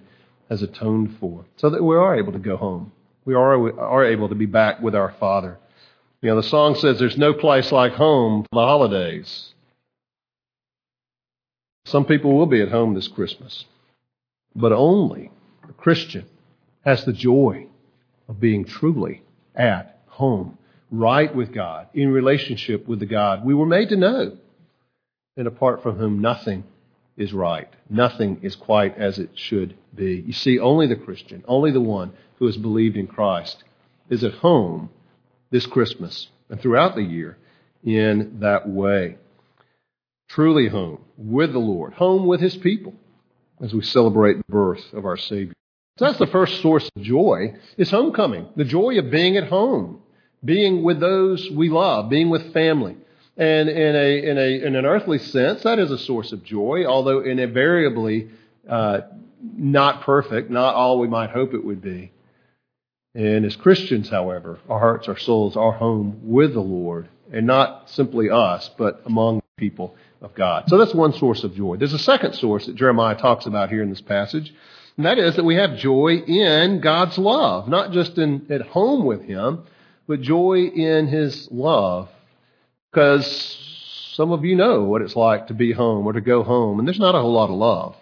has 0.49 0.61
atoned 0.61 1.17
for, 1.19 1.45
so 1.57 1.69
that 1.69 1.83
we 1.83 1.95
are 1.95 2.15
able 2.15 2.31
to 2.31 2.39
go 2.39 2.57
home. 2.57 2.91
We 3.25 3.35
are, 3.35 3.57
we 3.59 3.71
are 3.71 4.05
able 4.05 4.29
to 4.29 4.35
be 4.35 4.45
back 4.45 4.81
with 4.81 4.95
our 4.95 5.13
Father. 5.19 5.57
You 6.21 6.29
know, 6.29 6.37
the 6.37 6.47
song 6.47 6.75
says 6.75 6.97
there's 6.97 7.17
no 7.17 7.33
place 7.33 7.71
like 7.71 7.93
home 7.93 8.43
for 8.43 8.55
the 8.55 8.65
holidays. 8.65 9.53
Some 11.85 12.05
people 12.05 12.33
will 12.33 12.45
be 12.45 12.61
at 12.61 12.71
home 12.71 12.93
this 12.93 13.09
Christmas, 13.09 13.65
but 14.55 14.71
only 14.71 15.31
the 15.67 15.73
Christian 15.73 16.25
has 16.85 17.05
the 17.05 17.13
joy 17.13 17.67
of 18.27 18.39
being 18.39 18.65
truly 18.65 19.23
at 19.55 20.01
home, 20.07 20.57
right 20.91 21.33
with 21.33 21.53
God, 21.53 21.87
in 21.93 22.09
relationship 22.09 22.87
with 22.87 22.99
the 22.99 23.05
God 23.05 23.45
we 23.45 23.53
were 23.53 23.65
made 23.65 23.89
to 23.89 23.95
know, 23.95 24.37
and 25.37 25.47
apart 25.47 25.81
from 25.81 25.97
whom 25.97 26.21
nothing 26.21 26.63
is 27.17 27.33
right. 27.33 27.69
Nothing 27.89 28.39
is 28.41 28.55
quite 28.55 28.97
as 28.97 29.19
it 29.19 29.31
should 29.35 29.75
be. 29.93 30.23
You 30.25 30.33
see, 30.33 30.59
only 30.59 30.87
the 30.87 30.95
Christian, 30.95 31.43
only 31.47 31.71
the 31.71 31.81
one 31.81 32.13
who 32.39 32.45
has 32.47 32.57
believed 32.57 32.97
in 32.97 33.07
Christ, 33.07 33.63
is 34.09 34.23
at 34.23 34.33
home 34.33 34.89
this 35.51 35.65
Christmas 35.65 36.29
and 36.49 36.59
throughout 36.59 36.95
the 36.95 37.03
year 37.03 37.37
in 37.83 38.39
that 38.39 38.67
way. 38.67 39.17
Truly 40.29 40.67
home 40.67 41.01
with 41.17 41.53
the 41.53 41.59
Lord, 41.59 41.93
home 41.93 42.25
with 42.25 42.41
his 42.41 42.57
people 42.57 42.95
as 43.63 43.73
we 43.73 43.81
celebrate 43.81 44.37
the 44.37 44.51
birth 44.51 44.83
of 44.93 45.05
our 45.05 45.17
Savior. 45.17 45.53
So 45.97 46.05
that's 46.05 46.19
the 46.19 46.27
first 46.27 46.61
source 46.61 46.89
of 46.95 47.01
joy 47.01 47.55
is 47.77 47.89
homecoming, 47.89 48.49
the 48.55 48.65
joy 48.65 48.99
of 48.99 49.09
being 49.09 49.37
at 49.37 49.47
home, 49.47 50.01
being 50.43 50.83
with 50.83 50.99
those 50.99 51.49
we 51.49 51.69
love, 51.69 52.09
being 52.09 52.29
with 52.29 52.51
family. 52.51 52.97
And 53.37 53.69
in, 53.69 53.95
a, 53.95 54.29
in, 54.29 54.37
a, 54.37 54.65
in 54.67 54.75
an 54.75 54.85
earthly 54.85 55.19
sense, 55.19 55.63
that 55.63 55.79
is 55.79 55.91
a 55.91 55.97
source 55.97 56.31
of 56.31 56.43
joy, 56.43 56.85
although 56.85 57.21
invariably 57.21 58.29
uh, 58.67 59.01
not 59.41 60.01
perfect, 60.01 60.49
not 60.49 60.75
all 60.75 60.99
we 60.99 61.07
might 61.07 61.29
hope 61.29 61.53
it 61.53 61.63
would 61.63 61.81
be. 61.81 62.11
And 63.15 63.45
as 63.45 63.55
Christians, 63.55 64.09
however, 64.09 64.59
our 64.67 64.79
hearts, 64.79 65.07
our 65.07 65.17
souls, 65.17 65.55
our 65.55 65.73
home 65.73 66.21
with 66.23 66.53
the 66.53 66.59
Lord, 66.59 67.07
and 67.31 67.45
not 67.45 67.89
simply 67.89 68.29
us, 68.29 68.69
but 68.77 69.03
among 69.05 69.42
people 69.57 69.95
of 70.21 70.33
God. 70.33 70.63
So 70.67 70.77
that's 70.77 70.95
one 70.95 71.13
source 71.13 71.43
of 71.43 71.53
joy. 71.53 71.77
There's 71.77 71.93
a 71.93 71.99
second 71.99 72.33
source 72.33 72.65
that 72.65 72.75
Jeremiah 72.75 73.15
talks 73.15 73.45
about 73.45 73.69
here 73.69 73.83
in 73.83 73.89
this 73.89 74.01
passage, 74.01 74.53
and 74.97 75.05
that 75.05 75.19
is 75.19 75.35
that 75.35 75.43
we 75.43 75.55
have 75.55 75.77
joy 75.77 76.15
in 76.15 76.81
God's 76.81 77.17
love, 77.19 77.67
not 77.67 77.91
just 77.91 78.17
in, 78.17 78.47
at 78.49 78.61
home 78.61 79.05
with 79.05 79.21
Him, 79.21 79.63
but 80.07 80.21
joy 80.21 80.65
in 80.65 81.07
His 81.07 81.47
love 81.51 82.09
because 82.91 83.57
some 84.15 84.31
of 84.31 84.43
you 84.43 84.55
know 84.55 84.83
what 84.83 85.01
it's 85.01 85.15
like 85.15 85.47
to 85.47 85.53
be 85.53 85.71
home 85.71 86.07
or 86.07 86.13
to 86.13 86.21
go 86.21 86.43
home, 86.43 86.79
and 86.79 86.87
there's 86.87 86.99
not 86.99 87.15
a 87.15 87.19
whole 87.19 87.33
lot 87.33 87.49
of 87.49 87.55
love. 87.55 87.95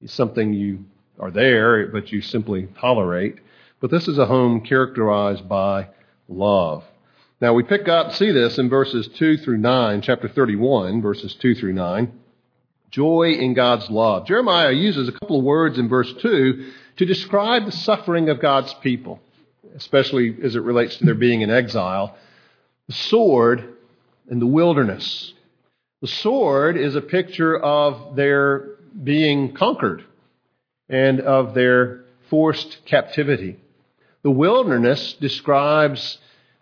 It's 0.00 0.14
something 0.14 0.52
you 0.52 0.84
are 1.18 1.30
there, 1.30 1.88
but 1.88 2.12
you 2.12 2.22
simply 2.22 2.68
tolerate. 2.78 3.36
But 3.80 3.90
this 3.90 4.06
is 4.06 4.18
a 4.18 4.26
home 4.26 4.60
characterized 4.60 5.48
by 5.48 5.88
love. 6.28 6.84
Now 7.40 7.54
we 7.54 7.62
pick 7.62 7.88
up, 7.88 8.12
see 8.12 8.32
this 8.32 8.58
in 8.58 8.68
verses 8.68 9.08
2 9.08 9.38
through 9.38 9.56
9, 9.56 10.02
chapter 10.02 10.28
31, 10.28 11.00
verses 11.00 11.34
2 11.36 11.54
through 11.54 11.72
9. 11.72 12.12
Joy 12.90 13.32
in 13.32 13.54
God's 13.54 13.88
love. 13.88 14.26
Jeremiah 14.26 14.72
uses 14.72 15.08
a 15.08 15.12
couple 15.12 15.38
of 15.38 15.44
words 15.44 15.78
in 15.78 15.88
verse 15.88 16.12
2 16.20 16.70
to 16.96 17.06
describe 17.06 17.64
the 17.64 17.72
suffering 17.72 18.28
of 18.28 18.42
God's 18.42 18.74
people, 18.74 19.20
especially 19.74 20.36
as 20.42 20.54
it 20.54 20.62
relates 20.62 20.96
to 20.96 21.04
their 21.06 21.14
being 21.14 21.40
in 21.40 21.50
exile 21.50 22.16
the 22.88 22.94
sword 22.94 23.76
in 24.28 24.40
the 24.40 24.46
wilderness. 24.46 25.32
The 26.02 26.08
sword 26.08 26.76
is 26.76 26.96
a 26.96 27.00
picture 27.00 27.56
of 27.56 28.16
their 28.16 28.70
being 29.02 29.54
conquered 29.54 30.04
and 30.88 31.20
of 31.20 31.54
their 31.54 32.04
forced 32.28 32.84
captivity. 32.84 33.60
The 34.22 34.30
wilderness 34.30 35.12
describes 35.14 36.18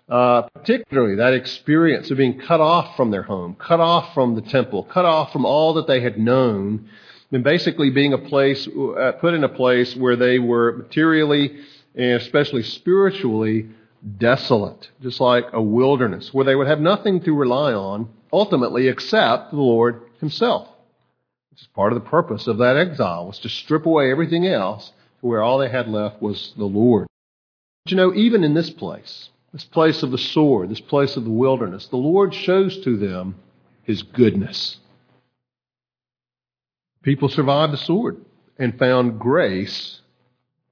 uh, 0.09 0.43
particularly 0.55 1.17
that 1.17 1.35
experience 1.35 2.11
of 2.11 2.17
being 2.17 2.39
cut 2.39 2.61
off 2.61 2.97
from 2.97 3.11
their 3.11 3.23
home, 3.23 3.55
cut 3.55 3.81
off 3.81 4.15
from 4.15 4.35
the 4.35 4.43
temple, 4.43 4.85
cut 4.85 5.05
off 5.05 5.33
from 5.33 5.45
all 5.45 5.75
that 5.75 5.87
they 5.87 6.01
had 6.01 6.19
known, 6.19 6.89
and 7.31 7.45
basically 7.45 7.91
being 7.91 8.15
a 8.15 8.19
place, 8.19 8.67
uh, 8.67 9.13
put 9.21 9.35
in 9.35 9.45
a 9.45 9.49
place 9.49 9.95
where 9.95 10.17
they 10.17 10.39
were 10.39 10.73
materially 10.73 11.59
and 11.95 12.13
especially 12.21 12.63
spiritually 12.63 13.69
desolate, 14.17 14.89
just 15.03 15.21
like 15.21 15.45
a 15.53 15.61
wilderness, 15.61 16.33
where 16.33 16.45
they 16.45 16.55
would 16.55 16.69
have 16.69 16.81
nothing 16.81 17.21
to 17.21 17.35
rely 17.35 17.73
on 17.73 18.09
ultimately 18.33 18.89
except 18.89 19.51
the 19.51 19.57
Lord 19.57 20.03
Himself. 20.21 20.69
Which 21.51 21.63
is 21.63 21.69
part 21.75 21.93
of 21.93 22.03
the 22.03 22.09
purpose 22.09 22.47
of 22.47 22.59
that 22.59 22.77
exile, 22.77 23.27
was 23.27 23.39
to 23.41 23.49
strip 23.49 23.85
away 23.85 24.11
everything 24.11 24.47
else 24.47 24.93
to 25.21 25.27
where 25.27 25.43
all 25.43 25.59
they 25.59 25.69
had 25.69 25.89
left 25.89 26.23
was 26.23 26.55
the 26.57 26.65
Lord. 26.65 27.09
But 27.85 27.91
you 27.91 27.97
know, 27.97 28.15
even 28.15 28.45
in 28.45 28.55
this 28.55 28.71
place, 28.71 29.29
this 29.53 29.65
place 29.65 30.03
of 30.03 30.11
the 30.11 30.19
sword, 30.19 30.69
this 30.69 30.81
place 30.81 31.17
of 31.17 31.25
the 31.25 31.31
wilderness, 31.31 31.87
the 31.87 31.97
Lord 31.97 32.35
shows 32.35 32.79
to 32.85 32.97
them 32.97 33.37
His 33.83 34.03
goodness. 34.03 34.79
People 37.03 37.29
survived 37.29 37.73
the 37.73 37.79
sword 37.79 38.25
and 38.59 38.79
found 38.79 39.19
grace 39.19 40.01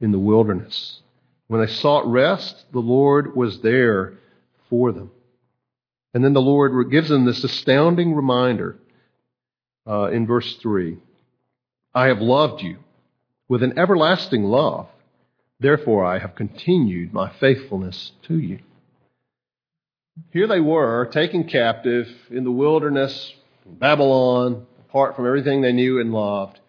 in 0.01 0.13
the 0.13 0.19
wilderness. 0.19 1.01
When 1.49 1.61
they 1.61 1.73
sought 1.73 2.11
rest, 2.11 2.65
the 2.73 2.81
Lord 2.81 3.37
was 3.37 3.61
there 3.61 4.15
for 4.69 4.93
them. 4.93 5.11
And 6.13 6.25
then 6.25 6.33
the 6.33 6.43
Lord 6.43 6.91
gives 6.91 7.09
them 7.09 7.25
this 7.25 7.45
astounding 7.45 8.15
reminder 8.15 8.77
uh, 9.87 10.11
in 10.11 10.27
verse 10.27 10.57
3 10.57 10.99
I 11.95 12.07
have 12.09 12.21
loved 12.21 12.63
you 12.63 12.79
with 13.49 13.63
an 13.63 13.79
everlasting 13.79 14.45
love. 14.45 14.89
Therefore, 15.61 16.05
I 16.05 16.19
have 16.19 16.35
continued 16.35 17.13
my 17.13 17.33
faithfulness 17.41 18.13
to 18.25 18.39
you. 18.39 18.59
Here 20.33 20.47
they 20.47 20.61
were, 20.61 21.07
taken 21.07 21.45
captive 21.45 22.09
in 22.31 22.45
the 22.45 22.51
wilderness, 22.51 23.35
Babylon, 23.67 24.67
apart 24.89 25.17
from 25.17 25.27
everything 25.27 25.61
they 25.61 25.73
knew 25.73 26.01
and 26.01 26.13
loved. 26.13 26.61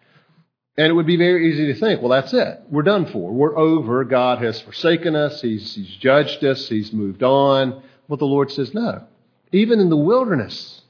And 0.76 0.86
it 0.86 0.92
would 0.92 1.06
be 1.06 1.16
very 1.16 1.50
easy 1.50 1.72
to 1.72 1.78
think, 1.78 2.00
well, 2.00 2.10
that's 2.10 2.32
it. 2.32 2.62
We're 2.70 2.82
done 2.82 3.06
for. 3.06 3.32
We're 3.32 3.58
over. 3.58 4.04
God 4.04 4.42
has 4.42 4.60
forsaken 4.60 5.16
us. 5.16 5.40
He's, 5.42 5.74
he's 5.74 5.96
judged 5.96 6.44
us. 6.44 6.68
He's 6.68 6.92
moved 6.92 7.22
on. 7.22 7.82
But 8.08 8.20
the 8.20 8.26
Lord 8.26 8.52
says, 8.52 8.72
no. 8.72 9.04
Even 9.50 9.80
in 9.80 9.88
the 9.88 9.96
wilderness, 9.96 10.82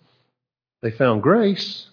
they 0.82 0.90
found 0.90 1.22
grace. 1.22 1.86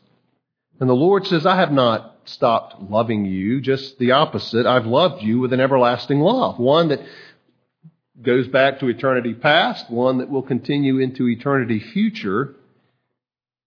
And 0.79 0.89
the 0.89 0.93
Lord 0.93 1.25
says, 1.25 1.45
I 1.45 1.55
have 1.55 1.71
not 1.71 2.14
stopped 2.29 2.81
loving 2.81 3.25
you, 3.25 3.61
just 3.61 3.97
the 3.99 4.11
opposite. 4.11 4.65
I've 4.65 4.85
loved 4.85 5.23
you 5.23 5.39
with 5.39 5.53
an 5.53 5.59
everlasting 5.59 6.19
love, 6.19 6.59
one 6.59 6.89
that 6.89 7.01
goes 8.21 8.47
back 8.47 8.79
to 8.79 8.87
eternity 8.87 9.33
past, 9.33 9.89
one 9.89 10.19
that 10.19 10.29
will 10.29 10.41
continue 10.41 10.99
into 10.99 11.27
eternity 11.27 11.79
future. 11.79 12.55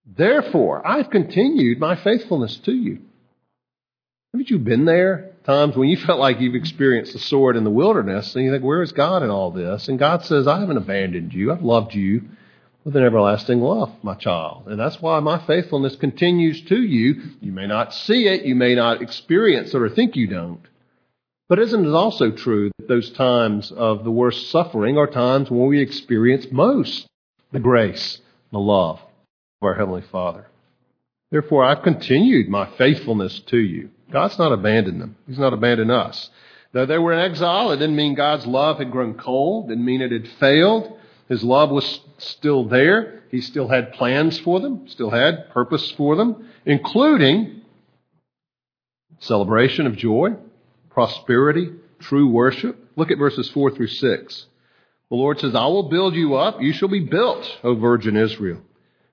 Therefore, 0.07 0.87
I've 0.87 1.11
continued 1.11 1.79
my 1.79 1.97
faithfulness 1.97 2.57
to 2.59 2.73
you. 2.73 3.01
Haven't 4.33 4.51
you 4.51 4.59
been 4.59 4.85
there? 4.85 5.33
Times 5.45 5.77
when 5.77 5.89
you 5.89 5.97
felt 6.07 6.19
like 6.19 6.41
you've 6.41 6.55
experienced 6.55 7.13
the 7.13 7.19
sword 7.19 7.57
in 7.57 7.65
the 7.65 7.71
wilderness, 7.71 8.35
and 8.35 8.45
you 8.45 8.51
think, 8.51 8.65
where 8.65 8.83
is 8.83 8.93
God 8.93 9.23
in 9.23 9.31
all 9.31 9.51
this? 9.51 9.89
And 9.89 9.99
God 9.99 10.25
says, 10.25 10.47
I 10.47 10.61
haven't 10.61 10.77
abandoned 10.77 11.33
you. 11.33 11.53
I've 11.53 11.63
loved 11.63 11.95
you 11.95 12.29
with 12.89 12.97
an 12.97 13.05
everlasting 13.05 13.61
love, 13.61 13.93
my 14.03 14.15
child. 14.15 14.63
And 14.67 14.81
that's 14.81 14.99
why 15.03 15.21
my 15.21 15.45
faithfulness 15.47 15.95
continues 15.97 16.63
to 16.71 16.81
you. 16.81 17.21
You 17.39 17.53
may 17.53 17.67
not 17.67 17.93
see 17.93 18.27
it, 18.27 18.47
you 18.47 18.55
may 18.55 18.75
not 18.75 19.03
experience 19.03 19.75
it 19.75 19.83
or 19.83 19.91
think 19.91 20.17
you 20.17 20.27
don't, 20.27 20.63
But 21.51 21.59
isn't 21.59 21.85
it 21.85 21.91
also 21.91 22.31
true 22.31 22.71
that 22.79 22.89
those 22.89 23.11
times 23.11 23.71
of 23.73 24.05
the 24.05 24.11
worst 24.11 24.51
suffering 24.51 24.97
are 24.97 25.07
times 25.07 25.51
when 25.51 25.67
we 25.67 25.83
experience 25.83 26.47
most 26.51 27.07
the 27.53 27.61
grace, 27.61 28.23
the 28.53 28.59
love 28.59 29.01
of 29.01 29.67
our 29.67 29.75
Heavenly 29.75 30.05
Father? 30.11 30.47
Therefore, 31.31 31.67
I've 31.67 31.83
continued 31.83 32.49
my 32.49 32.71
faithfulness 32.79 33.39
to 33.49 33.59
you. 33.59 33.91
God's 34.11 34.39
not 34.39 34.53
abandoned 34.53 35.03
them. 35.03 35.19
He's 35.27 35.39
not 35.39 35.53
abandoned 35.53 35.91
us. 35.91 36.31
Though 36.73 36.87
they 36.87 36.97
were 36.97 37.13
in 37.13 37.21
exile, 37.21 37.71
it 37.71 37.77
didn't 37.77 37.97
mean 37.97 38.15
God's 38.15 38.47
love 38.47 38.79
had 38.79 38.91
grown 38.91 39.13
cold, 39.13 39.67
it 39.67 39.69
didn't 39.75 39.85
mean 39.85 40.01
it 40.01 40.11
had 40.11 40.27
failed. 40.41 40.98
His 41.29 41.45
love 41.45 41.71
was 41.71 42.01
still 42.19 42.65
there. 42.65 43.23
He 43.31 43.41
still 43.41 43.69
had 43.69 43.93
plans 43.93 44.39
for 44.39 44.61
them, 44.61 44.89
still 44.89 45.11
had 45.11 45.51
purpose 45.51 45.91
for 45.93 46.17
them, 46.17 46.49
including 46.65 47.63
celebration 49.21 49.87
of 49.87 49.97
joy, 49.97 50.31
prosperity, 50.91 51.73
true 52.01 52.29
worship. 52.29 52.77
Look 52.97 53.11
at 53.11 53.19
verses 53.19 53.51
4 53.51 53.73
through 53.73 53.89
6. 53.89 54.47
The 55.11 55.17
Lord 55.17 55.41
says, 55.41 55.55
I 55.55 55.67
will 55.67 55.89
build 55.89 56.15
you 56.15 56.35
up. 56.35 56.63
You 56.63 56.73
shall 56.73 56.89
be 56.89 57.01
built, 57.01 57.59
O 57.63 57.75
virgin 57.75 58.17
Israel. 58.17 58.61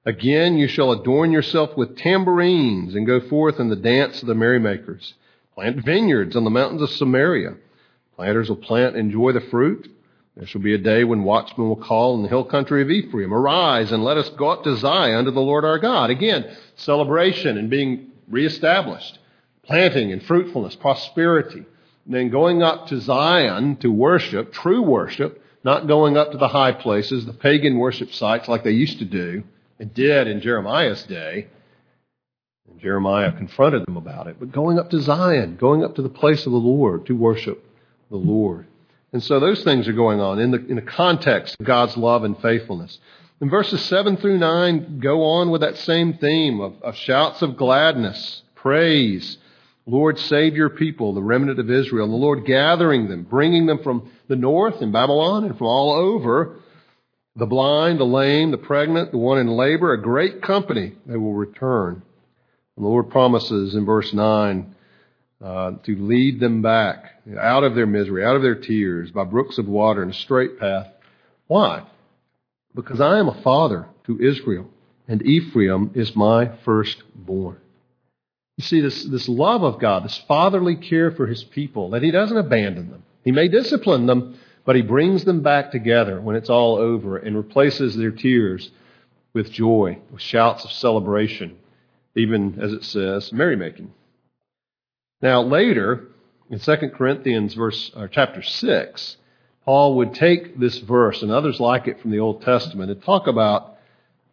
Again, 0.05 0.57
you 0.57 0.67
shall 0.67 0.91
adorn 0.91 1.31
yourself 1.31 1.75
with 1.75 1.97
tambourines 1.97 2.95
and 2.95 3.07
go 3.07 3.21
forth 3.21 3.59
in 3.59 3.69
the 3.69 3.75
dance 3.75 4.21
of 4.21 4.27
the 4.27 4.35
merrymakers. 4.35 5.15
Plant 5.55 5.83
vineyards 5.83 6.35
on 6.35 6.43
the 6.43 6.49
mountains 6.49 6.81
of 6.81 6.91
Samaria. 6.91 7.55
Planters 8.15 8.49
will 8.49 8.57
plant 8.57 8.95
enjoy 8.95 9.31
the 9.31 9.41
fruit. 9.41 9.89
There 10.35 10.45
shall 10.45 10.61
be 10.61 10.73
a 10.73 10.77
day 10.77 11.05
when 11.05 11.23
watchmen 11.23 11.69
will 11.69 11.77
call 11.77 12.15
in 12.15 12.23
the 12.23 12.27
hill 12.27 12.43
country 12.43 12.81
of 12.81 12.91
Ephraim, 12.91 13.33
Arise 13.33 13.93
and 13.93 14.03
let 14.03 14.17
us 14.17 14.27
go 14.29 14.49
up 14.49 14.63
to 14.65 14.75
Zion 14.75 15.25
to 15.25 15.31
the 15.31 15.39
Lord 15.39 15.63
our 15.63 15.79
God. 15.79 16.09
Again, 16.09 16.57
celebration 16.75 17.57
and 17.57 17.69
being 17.69 18.07
reestablished, 18.27 19.17
planting 19.63 20.11
and 20.11 20.21
fruitfulness, 20.21 20.75
prosperity. 20.75 21.65
And 22.05 22.13
then 22.13 22.29
going 22.29 22.61
up 22.61 22.87
to 22.87 22.99
Zion 22.99 23.77
to 23.77 23.89
worship, 23.89 24.51
true 24.51 24.81
worship, 24.81 25.41
not 25.63 25.87
going 25.87 26.17
up 26.17 26.33
to 26.33 26.37
the 26.37 26.49
high 26.49 26.73
places, 26.73 27.25
the 27.25 27.33
pagan 27.33 27.77
worship 27.77 28.11
sites 28.13 28.49
like 28.49 28.65
they 28.65 28.71
used 28.71 28.99
to 28.99 29.05
do 29.05 29.43
and 29.79 29.93
did 29.93 30.27
in 30.27 30.41
Jeremiah's 30.41 31.03
day. 31.03 31.47
And 32.69 32.79
Jeremiah 32.81 33.31
confronted 33.31 33.85
them 33.85 33.95
about 33.95 34.27
it. 34.27 34.35
But 34.37 34.51
going 34.51 34.79
up 34.79 34.89
to 34.89 34.99
Zion, 34.99 35.55
going 35.55 35.81
up 35.81 35.95
to 35.95 36.01
the 36.01 36.09
place 36.09 36.45
of 36.45 36.51
the 36.51 36.57
Lord 36.57 37.05
to 37.05 37.15
worship 37.15 37.63
the 38.09 38.17
Lord. 38.17 38.67
And 39.15 39.23
so 39.23 39.39
those 39.39 39.63
things 39.63 39.87
are 39.87 39.93
going 39.93 40.19
on 40.19 40.39
in 40.39 40.51
the, 40.51 40.65
in 40.65 40.75
the 40.75 40.81
context 40.81 41.55
of 41.57 41.65
God's 41.65 41.95
love 41.95 42.25
and 42.25 42.37
faithfulness. 42.41 42.99
And 43.39 43.49
verses 43.49 43.81
7 43.85 44.17
through 44.17 44.39
9 44.39 44.99
go 44.99 45.23
on 45.23 45.51
with 45.51 45.61
that 45.61 45.77
same 45.77 46.15
theme 46.15 46.59
of, 46.59 46.73
of 46.81 46.97
shouts 46.97 47.41
of 47.41 47.55
gladness, 47.55 48.43
praise. 48.55 49.37
Lord, 49.85 50.19
save 50.19 50.57
your 50.57 50.69
people, 50.69 51.13
the 51.13 51.23
remnant 51.23 51.59
of 51.59 51.71
Israel. 51.71 52.09
The 52.09 52.13
Lord 52.13 52.45
gathering 52.45 53.07
them, 53.07 53.23
bringing 53.23 53.67
them 53.67 53.81
from 53.83 54.11
the 54.27 54.35
north 54.35 54.81
in 54.81 54.91
Babylon 54.91 55.45
and 55.45 55.57
from 55.57 55.67
all 55.67 55.93
over. 55.93 56.57
The 57.37 57.45
blind, 57.45 58.01
the 58.01 58.03
lame, 58.03 58.51
the 58.51 58.57
pregnant, 58.57 59.11
the 59.11 59.17
one 59.17 59.37
in 59.37 59.47
labor, 59.47 59.93
a 59.93 60.01
great 60.01 60.41
company, 60.41 60.91
they 61.05 61.15
will 61.15 61.35
return. 61.35 62.01
The 62.75 62.83
Lord 62.83 63.09
promises 63.11 63.75
in 63.75 63.85
verse 63.85 64.11
9 64.11 64.75
uh, 65.43 65.71
to 65.83 65.95
lead 65.95 66.39
them 66.39 66.61
back 66.61 67.23
out 67.39 67.63
of 67.63 67.75
their 67.75 67.85
misery, 67.85 68.23
out 68.23 68.35
of 68.35 68.41
their 68.41 68.55
tears, 68.55 69.11
by 69.11 69.23
brooks 69.23 69.57
of 69.57 69.67
water 69.67 70.01
and 70.01 70.11
a 70.11 70.15
straight 70.15 70.59
path. 70.59 70.87
Why? 71.47 71.83
Because 72.73 73.01
I 73.01 73.19
am 73.19 73.27
a 73.27 73.41
father 73.41 73.87
to 74.05 74.19
Israel, 74.19 74.69
and 75.07 75.25
Ephraim 75.25 75.91
is 75.93 76.15
my 76.15 76.51
firstborn. 76.63 77.57
You 78.57 78.63
see, 78.63 78.79
this, 78.79 79.03
this 79.03 79.27
love 79.27 79.63
of 79.63 79.79
God, 79.79 80.05
this 80.05 80.17
fatherly 80.27 80.77
care 80.77 81.11
for 81.11 81.27
his 81.27 81.43
people, 81.43 81.89
that 81.91 82.03
he 82.03 82.11
doesn't 82.11 82.37
abandon 82.37 82.89
them. 82.89 83.03
He 83.23 83.31
may 83.31 83.47
discipline 83.49 84.05
them, 84.05 84.39
but 84.63 84.75
he 84.75 84.81
brings 84.81 85.25
them 85.25 85.41
back 85.41 85.71
together 85.71 86.21
when 86.21 86.35
it's 86.35 86.49
all 86.49 86.77
over 86.77 87.17
and 87.17 87.35
replaces 87.35 87.95
their 87.95 88.11
tears 88.11 88.71
with 89.33 89.51
joy, 89.51 89.99
with 90.11 90.21
shouts 90.21 90.63
of 90.63 90.71
celebration, 90.71 91.57
even, 92.15 92.57
as 92.61 92.71
it 92.71 92.85
says, 92.85 93.33
merrymaking. 93.33 93.91
Now, 95.25 95.41
later, 95.41 96.09
in 96.51 96.59
2 96.59 96.75
Corinthians 96.95 97.55
verse, 97.55 97.89
or 97.95 98.07
chapter 98.07 98.43
6, 98.43 99.17
Paul 99.65 99.95
would 99.95 100.13
take 100.13 100.59
this 100.59 100.77
verse 100.77 101.23
and 101.23 101.31
others 101.31 101.59
like 101.59 101.87
it 101.87 101.99
from 101.99 102.11
the 102.11 102.19
Old 102.19 102.43
Testament 102.43 102.91
and 102.91 103.01
talk 103.01 103.25
about 103.25 103.75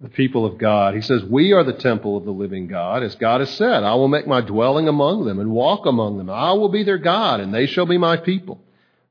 the 0.03 0.11
people 0.11 0.45
of 0.45 0.59
God. 0.59 0.95
He 0.95 1.01
says, 1.01 1.25
We 1.25 1.53
are 1.55 1.65
the 1.65 1.73
temple 1.73 2.19
of 2.19 2.27
the 2.27 2.31
living 2.31 2.67
God, 2.67 3.03
as 3.03 3.15
God 3.15 3.41
has 3.41 3.49
said, 3.57 3.85
I 3.85 3.95
will 3.95 4.09
make 4.09 4.27
my 4.27 4.43
dwelling 4.43 4.87
among 4.87 5.25
them 5.25 5.39
and 5.39 5.51
walk 5.53 5.87
among 5.87 6.19
them. 6.19 6.29
I 6.29 6.53
will 6.53 6.69
be 6.69 6.85
their 6.85 6.99
God, 6.99 7.41
and 7.41 7.55
they 7.55 7.65
shall 7.65 7.87
be 7.87 7.97
my 7.97 8.19
people. 8.19 8.61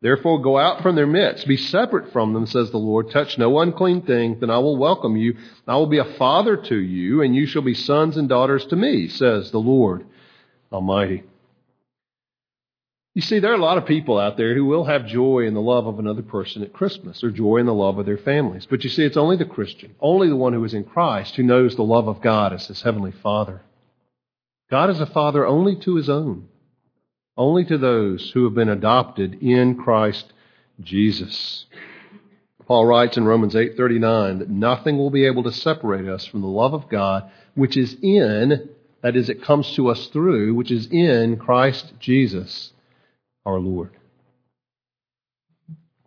Therefore, 0.01 0.39
go 0.39 0.59
out 0.59 0.83
from 0.83 0.95
their 0.95 1.07
midst, 1.07 1.47
be 1.47 1.57
separate 1.57 2.13
from 2.13 2.33
them, 2.33 2.45
says 2.45 2.69
the 2.69 2.77
Lord. 2.77 3.09
Touch 3.09 3.39
no 3.39 3.57
unclean 3.57 4.03
thing, 4.03 4.39
then 4.39 4.51
I 4.51 4.59
will 4.59 4.77
welcome 4.77 5.17
you. 5.17 5.35
I 5.67 5.77
will 5.77 5.87
be 5.87 5.97
a 5.97 6.13
father 6.19 6.57
to 6.57 6.77
you, 6.77 7.23
and 7.23 7.35
you 7.35 7.47
shall 7.47 7.63
be 7.63 7.73
sons 7.73 8.17
and 8.17 8.29
daughters 8.29 8.67
to 8.67 8.75
me, 8.75 9.07
says 9.07 9.49
the 9.49 9.57
Lord 9.57 10.05
Almighty. 10.71 11.23
You 13.13 13.21
see, 13.21 13.39
there 13.39 13.51
are 13.51 13.55
a 13.55 13.61
lot 13.61 13.77
of 13.77 13.85
people 13.85 14.17
out 14.17 14.37
there 14.37 14.55
who 14.55 14.63
will 14.63 14.85
have 14.85 15.05
joy 15.05 15.45
in 15.45 15.53
the 15.53 15.61
love 15.61 15.85
of 15.85 15.99
another 15.99 16.21
person 16.21 16.63
at 16.63 16.71
Christmas 16.71 17.21
or 17.23 17.29
joy 17.29 17.57
in 17.57 17.65
the 17.65 17.73
love 17.73 17.97
of 17.97 18.05
their 18.05 18.17
families. 18.17 18.65
But 18.65 18.85
you 18.85 18.89
see, 18.89 19.03
it's 19.03 19.17
only 19.17 19.35
the 19.35 19.43
Christian, 19.43 19.95
only 19.99 20.29
the 20.29 20.37
one 20.37 20.53
who 20.53 20.63
is 20.63 20.73
in 20.73 20.85
Christ, 20.85 21.35
who 21.35 21.43
knows 21.43 21.75
the 21.75 21.83
love 21.83 22.07
of 22.07 22.21
God 22.21 22.53
as 22.53 22.67
his 22.67 22.81
heavenly 22.81 23.11
Father. 23.11 23.63
God 24.69 24.89
is 24.89 25.01
a 25.01 25.05
Father 25.05 25.45
only 25.45 25.75
to 25.81 25.95
his 25.95 26.09
own, 26.09 26.47
only 27.35 27.65
to 27.65 27.77
those 27.77 28.31
who 28.31 28.45
have 28.45 28.53
been 28.53 28.69
adopted 28.69 29.43
in 29.43 29.75
Christ 29.75 30.31
Jesus. 30.79 31.65
Paul 32.65 32.85
writes 32.85 33.17
in 33.17 33.25
Romans 33.25 33.55
8:39 33.55 34.39
that 34.39 34.49
nothing 34.49 34.97
will 34.97 35.09
be 35.09 35.25
able 35.25 35.43
to 35.43 35.51
separate 35.51 36.07
us 36.07 36.25
from 36.25 36.39
the 36.39 36.47
love 36.47 36.73
of 36.73 36.87
God 36.87 37.29
which 37.55 37.75
is 37.75 37.97
in 38.01 38.69
that 39.01 39.17
is 39.17 39.29
it 39.29 39.41
comes 39.41 39.75
to 39.75 39.89
us 39.89 40.07
through 40.07 40.53
which 40.53 40.71
is 40.71 40.87
in 40.87 41.35
Christ 41.35 41.91
Jesus 41.99 42.71
our 43.45 43.59
Lord. 43.59 43.91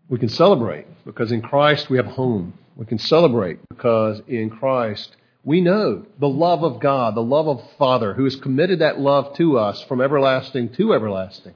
We 0.09 0.19
can 0.19 0.29
celebrate 0.29 0.87
because 1.05 1.33
in 1.33 1.43
Christ 1.43 1.91
we 1.91 1.97
have 1.97 2.07
a 2.07 2.11
home. 2.13 2.55
We 2.77 2.87
can 2.87 2.99
celebrate 2.99 3.59
because 3.69 4.21
in 4.29 4.51
Christ 4.51 5.17
we 5.45 5.61
know 5.61 6.07
the 6.19 6.29
love 6.29 6.63
of 6.63 6.81
God, 6.81 7.15
the 7.15 7.23
love 7.23 7.49
of 7.49 7.63
Father, 7.79 8.15
who 8.15 8.25
has 8.25 8.37
committed 8.37 8.81
that 8.81 9.01
love 9.01 9.35
to 9.37 9.59
us 9.59 9.83
from 9.85 10.01
everlasting 10.01 10.71
to 10.75 10.95
everlasting. 10.95 11.55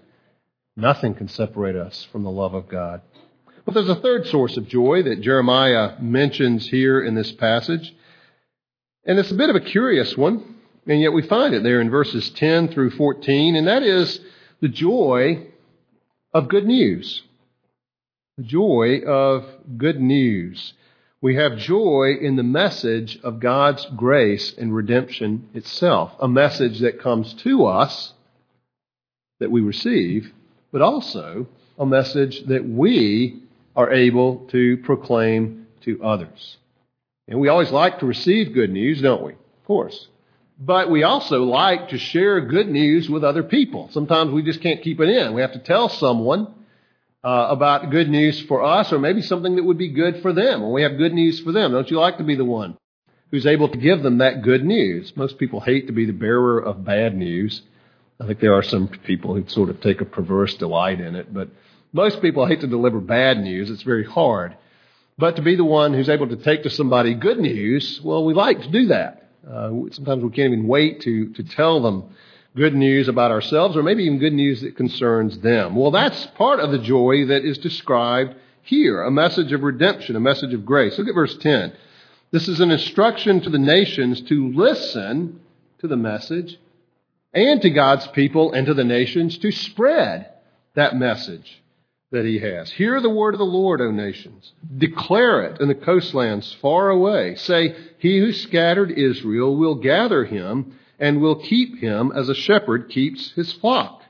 Nothing 0.77 1.15
can 1.15 1.29
separate 1.29 1.77
us 1.77 2.07
from 2.13 2.23
the 2.23 2.31
love 2.31 2.55
of 2.55 2.69
God. 2.69 3.01
But 3.65 3.75
there's 3.75 3.89
a 3.89 3.97
third 3.97 4.27
source 4.29 4.57
of 4.57 4.69
joy 4.69 5.03
that 5.03 5.21
Jeremiah 5.21 6.01
mentions 6.01 6.69
here 6.69 7.01
in 7.01 7.15
this 7.15 7.33
passage. 7.33 7.95
And 9.05 9.19
it's 9.19 9.31
a 9.31 9.35
bit 9.35 9.51
of 9.51 9.57
a 9.57 9.61
curious 9.61 10.17
one, 10.17 10.57
and 10.87 11.01
yet 11.01 11.13
we 11.13 11.23
find 11.23 11.55
it 11.55 11.63
there 11.63 11.81
in 11.81 11.91
verses 11.91 12.31
10 12.31 12.69
through 12.69 12.91
14, 12.91 13.57
and 13.57 13.67
that 13.67 13.83
is 13.83 14.21
the 14.61 14.69
joy 14.69 15.47
of 16.33 16.49
good 16.49 16.67
news. 16.67 17.23
The 18.37 18.45
joy 18.45 19.01
of 19.07 19.45
good 19.77 20.01
news. 20.01 20.75
We 21.21 21.35
have 21.35 21.59
joy 21.59 22.15
in 22.21 22.37
the 22.37 22.45
message 22.45 23.19
of 23.25 23.41
God's 23.41 23.85
grace 23.97 24.55
and 24.57 24.75
redemption 24.75 25.49
itself, 25.55 26.13
a 26.21 26.29
message 26.29 26.79
that 26.81 27.01
comes 27.01 27.35
to 27.35 27.67
us 27.67 28.13
that 29.41 29.51
we 29.51 29.61
receive, 29.61 30.33
but 30.71 30.83
also 30.83 31.49
a 31.79 31.87
message 31.87 32.45
that 32.45 32.65
we 32.69 33.43
are 33.75 33.93
able 33.93 34.47
to 34.49 34.77
proclaim 34.79 35.67
to 35.81 36.03
others. 36.03 36.59
And 37.27 37.41
we 37.41 37.49
always 37.49 37.71
like 37.71 37.99
to 37.99 38.07
receive 38.07 38.55
good 38.55 38.71
news, 38.71 39.03
don't 39.03 39.23
we? 39.23 39.33
Of 39.33 39.65
course. 39.67 40.09
But 40.59 40.91
we 40.91 41.05
also 41.05 41.45
like 41.45 41.91
to 41.91 41.99
share 41.99 42.41
good 42.41 42.69
news 42.69 43.09
with 43.09 43.23
other 43.23 43.45
people. 43.45 43.91
Sometimes 43.93 44.33
we 44.33 44.43
just 44.43 44.61
can't 44.61 44.83
keep 44.83 44.99
it 45.01 45.09
in. 45.09 45.35
We 45.35 45.41
have 45.41 45.53
to 45.53 45.61
tell 45.61 45.89
someone 45.89 46.53
uh, 47.23 47.47
about 47.51 47.91
good 47.91 48.09
news 48.09 48.41
for 48.43 48.65
us 48.65 48.93
or 48.93 48.99
maybe 48.99 49.23
something 49.23 49.57
that 49.57 49.65
would 49.65 49.79
be 49.79 49.93
good 49.93 50.21
for 50.21 50.33
them. 50.33 50.63
When 50.63 50.73
we 50.73 50.83
have 50.83 50.99
good 50.99 51.13
news 51.13 51.39
for 51.41 51.53
them, 51.53 51.73
don't 51.73 51.91
you 51.91 52.01
like 52.01 52.19
to 52.19 52.25
be 52.25 52.35
the 52.35 52.45
one 52.45 52.77
who's 53.31 53.47
able 53.47 53.69
to 53.69 53.79
give 53.79 54.03
them 54.03 54.19
that 54.19 54.43
good 54.43 54.65
news? 54.65 55.13
Most 55.15 55.39
people 55.39 55.61
hate 55.61 55.87
to 55.87 55.93
be 55.93 56.07
the 56.07 56.13
bearer 56.13 56.59
of 56.59 56.85
bad 56.85 57.17
news. 57.17 57.63
I 58.21 58.27
think 58.27 58.41
there 58.41 58.55
are 58.55 58.63
some 58.63 58.89
people 58.89 59.35
who 59.35 59.47
sort 59.47 59.69
of 59.71 59.81
take 59.81 60.01
a 60.01 60.05
perverse 60.05 60.55
delight 60.55 61.01
in 61.01 61.15
it, 61.15 61.33
but 61.33 61.51
most 61.93 62.21
people 62.21 62.47
hate 62.47 62.63
to 62.63 62.67
deliver 62.67 63.01
bad 63.01 63.39
news. 63.39 63.71
It's 63.71 63.83
very 63.83 64.05
hard. 64.05 64.57
But 65.17 65.37
to 65.37 65.43
be 65.43 65.55
the 65.55 65.65
one 65.65 65.95
who's 65.95 66.09
able 66.09 66.29
to 66.29 66.37
take 66.37 66.65
to 66.65 66.71
somebody 66.71 67.15
good 67.15 67.39
news, 67.39 68.01
well, 68.03 68.25
we 68.25 68.35
like 68.35 68.63
to 68.63 68.71
do 68.71 68.87
that. 68.87 69.28
Uh, 69.47 69.71
sometimes 69.93 70.23
we 70.23 70.31
can't 70.31 70.53
even 70.53 70.67
wait 70.67 71.01
to, 71.03 71.33
to 71.35 71.43
tell 71.43 71.81
them 71.81 72.05
good 72.57 72.75
news 72.75 73.09
about 73.09 73.31
ourselves 73.31 73.77
or 73.77 73.83
maybe 73.83 74.05
even 74.05 74.19
good 74.19 74.33
news 74.33 74.63
that 74.63 74.77
concerns 74.77 75.39
them. 75.39 75.77
Well, 75.77 75.91
that's 75.91 76.27
part 76.29 76.61
of 76.61 76.71
the 76.71 76.79
joy 76.79 77.27
that 77.27 77.45
is 77.45 77.59
described 77.59 78.35
here 78.63 79.03
a 79.03 79.11
message 79.11 79.53
of 79.53 79.63
redemption, 79.63 80.17
a 80.17 80.21
message 80.21 80.53
of 80.53 80.67
grace. 80.67 80.99
Look 80.99 81.09
at 81.09 81.15
verse 81.15 81.37
10. 81.39 81.73
This 82.31 82.49
is 82.49 82.61
an 82.61 82.71
instruction 82.71 83.41
to 83.41 83.51
the 83.51 83.59
nations 83.59 84.21
to 84.23 84.53
listen 84.53 85.41
to 85.79 85.89
the 85.89 85.97
message 85.97 86.59
and 87.33 87.63
to 87.63 87.71
God's 87.71 88.07
people 88.09 88.53
and 88.53 88.67
to 88.67 88.75
the 88.75 88.85
nations 88.85 89.39
to 89.39 89.51
spread 89.51 90.31
that 90.75 90.97
message 90.97 91.63
that 92.11 92.25
he 92.25 92.39
has. 92.39 92.71
Hear 92.71 93.01
the 93.01 93.11
word 93.11 93.35
of 93.35 93.39
the 93.39 93.45
Lord, 93.45 93.81
O 93.81 93.91
nations. 93.91 94.53
Declare 94.77 95.43
it 95.43 95.61
in 95.61 95.69
the 95.69 95.75
coastlands 95.75 96.57
far 96.61 96.89
away. 96.89 97.35
Say, 97.35 97.77
He 97.99 98.19
who 98.19 98.33
scattered 98.33 98.91
Israel 98.91 99.57
will 99.57 99.75
gather 99.75 100.25
him 100.25 100.79
and 100.99 101.21
will 101.21 101.37
keep 101.37 101.79
him 101.79 102.13
as 102.15 102.29
a 102.29 102.35
shepherd 102.35 102.89
keeps 102.89 103.33
his 103.33 103.53
flock. 103.53 104.03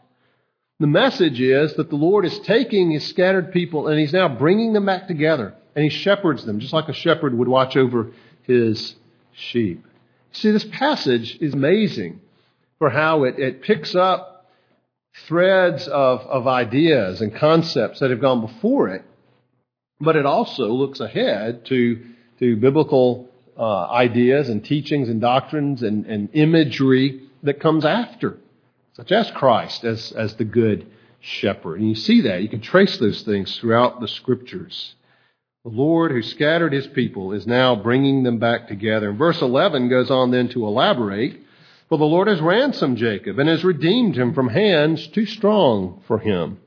The 0.81 0.87
message 0.87 1.41
is 1.41 1.75
that 1.75 1.91
the 1.91 1.97
Lord 1.97 2.25
is 2.25 2.39
taking 2.41 2.93
his 2.93 3.05
scattered 3.05 3.53
people 3.53 3.89
and 3.89 3.99
he's 3.99 4.13
now 4.13 4.29
bringing 4.29 4.73
them 4.73 4.87
back 4.87 5.09
together 5.09 5.55
and 5.75 5.83
he 5.83 5.91
shepherds 5.91 6.45
them 6.45 6.61
just 6.61 6.73
like 6.73 6.89
a 6.89 6.93
shepherd 6.93 7.37
would 7.37 7.49
watch 7.49 7.77
over 7.77 8.13
his 8.43 8.95
sheep. 9.33 9.85
See, 10.31 10.53
this 10.53 10.65
passage 10.65 11.37
is 11.41 11.53
amazing 11.53 12.21
for 12.79 12.91
how 12.91 13.25
it, 13.25 13.41
it 13.41 13.63
picks 13.63 13.97
up 13.97 14.38
threads 15.27 15.87
of, 15.89 16.21
of 16.21 16.47
ideas 16.47 17.21
and 17.21 17.35
concepts 17.35 18.01
that 18.01 18.11
have 18.11 18.21
gone 18.21 18.41
before 18.41 18.89
it, 18.89 19.05
but 20.01 20.17
it 20.17 20.27
also 20.27 20.69
looks 20.69 21.01
ahead 21.01 21.67
to, 21.67 22.05
to 22.39 22.57
biblical 22.57 23.29
uh, 23.57 23.87
ideas 23.91 24.49
and 24.49 24.65
teachings 24.65 25.09
and 25.09 25.21
doctrines 25.21 25.83
and, 25.83 26.07
and 26.07 26.29
imagery 26.33 27.23
that 27.43 27.61
comes 27.61 27.85
after, 27.85 28.39
such 28.95 29.11
as 29.13 29.31
Christ 29.33 29.85
as, 29.85 30.13
as 30.13 30.35
the 30.37 30.45
good 30.45 30.87
shepherd. 31.21 31.81
And 31.81 31.89
you 31.89 31.95
see 31.95 32.23
that. 32.23 32.43
You 32.43 32.49
can 32.49 32.61
trace 32.61 32.99
those 32.99 33.23
things 33.23 33.59
throughout 33.59 34.01
the 34.01 34.09
scriptures. 34.09 34.95
The 35.65 35.71
Lord 35.71 36.13
who 36.13 36.23
scattered 36.23 36.73
his 36.73 36.87
people 36.87 37.33
is 37.33 37.47
now 37.47 37.75
bringing 37.75 38.23
them 38.23 38.39
back 38.39 38.69
together. 38.69 39.11
And 39.11 39.19
verse 39.19 39.43
11 39.43 39.89
goes 39.89 40.11
on 40.11 40.31
then 40.31 40.49
to 40.51 40.67
elaborate. 40.67 41.41
For 41.89 41.97
the 41.97 42.05
Lord 42.05 42.29
has 42.29 42.41
ransomed 42.41 42.99
Jacob 42.99 43.39
and 43.39 43.49
has 43.49 43.65
redeemed 43.65 44.17
him 44.17 44.35
from 44.35 44.49
hands 44.49 45.07
too 45.07 45.25
strong 45.25 46.03
for 46.07 46.19
him. 46.19 46.59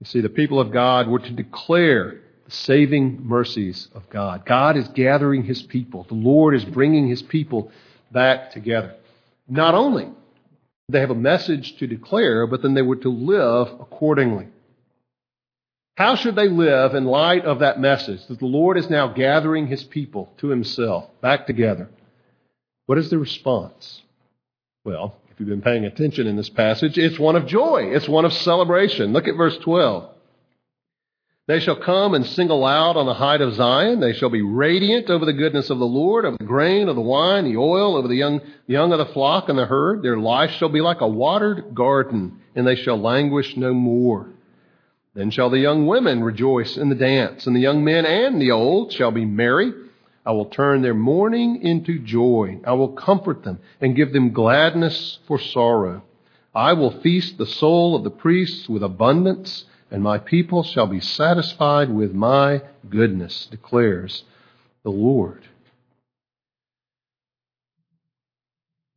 You 0.00 0.06
see, 0.06 0.20
the 0.20 0.28
people 0.28 0.60
of 0.60 0.72
God 0.72 1.08
were 1.08 1.20
to 1.20 1.30
declare 1.30 2.20
the 2.44 2.50
saving 2.50 3.26
mercies 3.26 3.88
of 3.94 4.10
God. 4.10 4.44
God 4.44 4.76
is 4.76 4.88
gathering 4.88 5.44
his 5.44 5.62
people. 5.62 6.04
The 6.04 6.14
Lord 6.14 6.54
is 6.54 6.64
bringing 6.64 7.08
his 7.08 7.22
people 7.22 7.70
back 8.12 8.50
together. 8.50 8.94
Not 9.48 9.74
only 9.74 10.08
they 10.90 11.00
have 11.00 11.10
a 11.10 11.14
message 11.14 11.76
to 11.78 11.86
declare, 11.86 12.46
but 12.46 12.60
then 12.62 12.74
they 12.74 12.82
were 12.82 12.96
to 12.96 13.10
live 13.10 13.68
accordingly. 13.80 14.48
How 15.96 16.14
should 16.14 16.34
they 16.34 16.48
live 16.48 16.94
in 16.94 17.04
light 17.04 17.44
of 17.44 17.60
that 17.60 17.80
message 17.80 18.26
that 18.26 18.38
the 18.38 18.46
Lord 18.46 18.76
is 18.76 18.90
now 18.90 19.08
gathering 19.08 19.66
his 19.66 19.84
people 19.84 20.32
to 20.38 20.48
himself, 20.48 21.08
back 21.20 21.46
together? 21.46 21.88
What 22.86 22.98
is 22.98 23.10
the 23.10 23.18
response? 23.18 24.02
Well, 24.84 25.16
if 25.30 25.38
you've 25.38 25.48
been 25.48 25.60
paying 25.60 25.84
attention 25.84 26.26
in 26.26 26.36
this 26.36 26.48
passage, 26.48 26.96
it's 26.96 27.18
one 27.18 27.36
of 27.36 27.46
joy. 27.46 27.90
It's 27.92 28.08
one 28.08 28.24
of 28.24 28.32
celebration. 28.32 29.12
Look 29.12 29.28
at 29.28 29.36
verse 29.36 29.58
12. 29.58 30.08
They 31.46 31.60
shall 31.60 31.76
come 31.76 32.14
and 32.14 32.24
sing 32.24 32.48
aloud 32.48 32.96
on 32.96 33.06
the 33.06 33.14
height 33.14 33.40
of 33.40 33.54
Zion. 33.54 34.00
They 34.00 34.12
shall 34.12 34.30
be 34.30 34.40
radiant 34.40 35.10
over 35.10 35.26
the 35.26 35.32
goodness 35.32 35.68
of 35.68 35.80
the 35.80 35.86
Lord, 35.86 36.24
over 36.24 36.36
the 36.38 36.44
grain, 36.44 36.88
of 36.88 36.94
the 36.94 37.02
wine, 37.02 37.44
the 37.44 37.58
oil, 37.58 37.96
over 37.96 38.08
the 38.08 38.14
young, 38.14 38.40
young 38.66 38.92
of 38.92 38.98
the 38.98 39.12
flock 39.12 39.48
and 39.48 39.58
the 39.58 39.66
herd. 39.66 40.02
Their 40.02 40.16
life 40.16 40.52
shall 40.52 40.68
be 40.68 40.80
like 40.80 41.00
a 41.00 41.08
watered 41.08 41.74
garden, 41.74 42.40
and 42.54 42.66
they 42.66 42.76
shall 42.76 42.98
languish 42.98 43.56
no 43.56 43.74
more. 43.74 44.28
Then 45.14 45.30
shall 45.30 45.50
the 45.50 45.58
young 45.58 45.86
women 45.88 46.22
rejoice 46.22 46.76
in 46.76 46.88
the 46.88 46.94
dance, 46.94 47.46
and 47.46 47.56
the 47.56 47.60
young 47.60 47.84
men 47.84 48.06
and 48.06 48.40
the 48.40 48.52
old 48.52 48.92
shall 48.92 49.10
be 49.10 49.24
merry. 49.24 49.72
I 50.24 50.32
will 50.32 50.46
turn 50.46 50.82
their 50.82 50.94
mourning 50.94 51.62
into 51.62 51.98
joy. 51.98 52.60
I 52.64 52.72
will 52.72 52.92
comfort 52.92 53.42
them 53.42 53.58
and 53.80 53.96
give 53.96 54.12
them 54.12 54.32
gladness 54.32 55.18
for 55.26 55.38
sorrow. 55.38 56.02
I 56.54 56.74
will 56.74 57.00
feast 57.00 57.38
the 57.38 57.46
soul 57.46 57.96
of 57.96 58.04
the 58.04 58.10
priests 58.10 58.68
with 58.68 58.82
abundance, 58.82 59.64
and 59.90 60.02
my 60.02 60.18
people 60.18 60.62
shall 60.62 60.86
be 60.86 61.00
satisfied 61.00 61.90
with 61.90 62.12
my 62.12 62.62
goodness, 62.88 63.46
declares 63.50 64.24
the 64.82 64.90
Lord. 64.90 65.46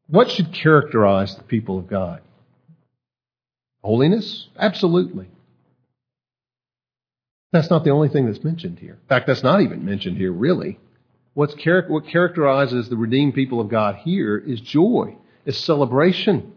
What 0.07 0.29
should 0.29 0.51
characterize 0.51 1.35
the 1.35 1.43
people 1.43 1.77
of 1.77 1.87
God? 1.87 2.21
Holiness? 3.83 4.47
Absolutely. 4.57 5.27
That's 7.51 7.69
not 7.69 7.83
the 7.83 7.91
only 7.91 8.09
thing 8.09 8.25
that's 8.25 8.43
mentioned 8.43 8.79
here. 8.79 8.93
In 8.93 9.07
fact, 9.07 9.27
that's 9.27 9.43
not 9.43 9.61
even 9.61 9.85
mentioned 9.85 10.17
here, 10.17 10.31
really. 10.31 10.79
What's 11.33 11.55
char- 11.55 11.85
what 11.87 12.07
characterizes 12.07 12.89
the 12.89 12.97
redeemed 12.97 13.33
people 13.33 13.59
of 13.59 13.69
God 13.69 13.95
here 13.95 14.37
is 14.37 14.61
joy, 14.61 15.15
is 15.45 15.57
celebration. 15.57 16.53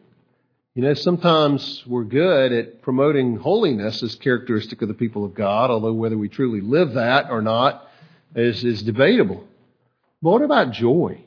You 0.75 0.83
know, 0.83 0.93
sometimes 0.93 1.83
we're 1.87 2.05
good 2.05 2.53
at 2.53 2.83
promoting 2.83 3.37
holiness 3.37 4.03
as 4.03 4.15
characteristic 4.17 4.83
of 4.83 4.89
the 4.89 4.95
people 4.95 5.25
of 5.25 5.35
God, 5.35 5.71
although 5.71 5.95
whether 5.95 6.19
we 6.19 6.29
truly 6.29 6.61
live 6.61 6.93
that 6.93 7.31
or 7.31 7.41
not 7.41 7.89
is, 8.35 8.63
is 8.63 8.83
debatable. 8.83 9.47
But 10.21 10.31
what 10.31 10.43
about 10.43 10.73
joy? 10.73 11.23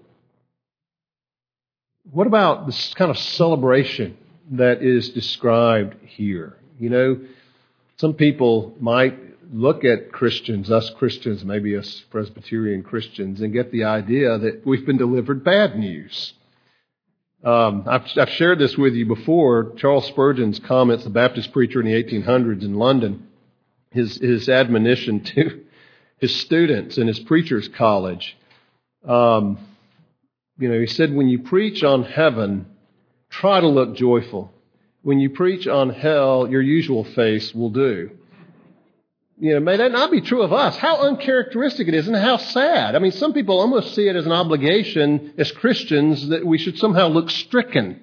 What 2.11 2.27
about 2.27 2.67
this 2.67 2.93
kind 2.93 3.09
of 3.09 3.17
celebration 3.17 4.17
that 4.51 4.83
is 4.83 5.09
described 5.09 5.95
here? 6.05 6.55
You 6.79 6.89
know, 6.91 7.19
some 7.97 8.13
people 8.13 8.75
might 8.79 9.17
look 9.51 9.83
at 9.83 10.11
Christians, 10.11 10.69
us 10.71 10.89
Christians, 10.91 11.43
maybe 11.43 11.75
us 11.75 12.03
Presbyterian 12.11 12.83
Christians, 12.83 13.41
and 13.41 13.51
get 13.51 13.71
the 13.71 13.85
idea 13.85 14.37
that 14.37 14.65
we've 14.65 14.85
been 14.85 14.97
delivered 14.97 15.43
bad 15.43 15.77
news. 15.77 16.33
Um, 17.43 17.85
I've, 17.87 18.05
I've, 18.17 18.29
shared 18.29 18.59
this 18.59 18.77
with 18.77 18.93
you 18.93 19.05
before. 19.05 19.73
Charles 19.77 20.05
Spurgeon's 20.07 20.59
comments, 20.59 21.05
the 21.05 21.09
Baptist 21.09 21.53
preacher 21.53 21.79
in 21.79 21.87
the 21.87 22.03
1800s 22.03 22.63
in 22.63 22.73
London, 22.75 23.27
his, 23.91 24.17
his 24.17 24.49
admonition 24.49 25.23
to 25.23 25.61
his 26.17 26.35
students 26.35 26.97
in 26.97 27.07
his 27.07 27.19
preacher's 27.19 27.69
college. 27.69 28.37
Um, 29.07 29.57
you 30.57 30.67
know, 30.67 30.79
he 30.79 30.87
said, 30.87 31.13
when 31.13 31.29
you 31.29 31.39
preach 31.39 31.81
on 31.81 32.03
heaven, 32.03 32.65
try 33.29 33.61
to 33.61 33.67
look 33.67 33.95
joyful. 33.95 34.51
When 35.01 35.21
you 35.21 35.29
preach 35.29 35.65
on 35.65 35.91
hell, 35.91 36.45
your 36.49 36.61
usual 36.61 37.05
face 37.05 37.55
will 37.55 37.69
do 37.69 38.18
you 39.39 39.53
know, 39.53 39.61
may 39.61 39.77
that 39.77 39.93
not 39.93 40.11
be 40.11 40.19
true 40.19 40.41
of 40.41 40.51
us. 40.51 40.75
How 40.75 41.07
uncharacteristic 41.07 41.87
it 41.87 41.93
is 41.93 42.07
and 42.07 42.17
how 42.17 42.37
sad. 42.37 42.95
I 42.95 42.99
mean, 42.99 43.13
some 43.13 43.33
people 43.33 43.59
almost 43.59 43.95
see 43.95 44.07
it 44.07 44.15
as 44.17 44.25
an 44.25 44.33
obligation 44.33 45.33
as 45.37 45.51
Christians 45.51 46.27
that 46.27 46.45
we 46.45 46.57
should 46.57 46.77
somehow 46.77 47.07
look 47.07 47.29
stricken. 47.29 48.01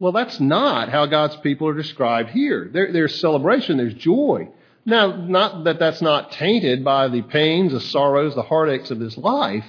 Well, 0.00 0.12
that's 0.12 0.40
not 0.40 0.88
how 0.88 1.06
God's 1.06 1.36
people 1.36 1.68
are 1.68 1.74
described 1.74 2.30
here. 2.30 2.68
There, 2.72 2.92
there's 2.92 3.20
celebration, 3.20 3.76
there's 3.76 3.94
joy. 3.94 4.48
Now, 4.84 5.14
not 5.14 5.64
that 5.64 5.78
that's 5.78 6.02
not 6.02 6.32
tainted 6.32 6.82
by 6.82 7.06
the 7.08 7.22
pains, 7.22 7.72
the 7.72 7.80
sorrows, 7.80 8.34
the 8.34 8.42
heartaches 8.42 8.90
of 8.90 8.98
this 8.98 9.16
life, 9.16 9.66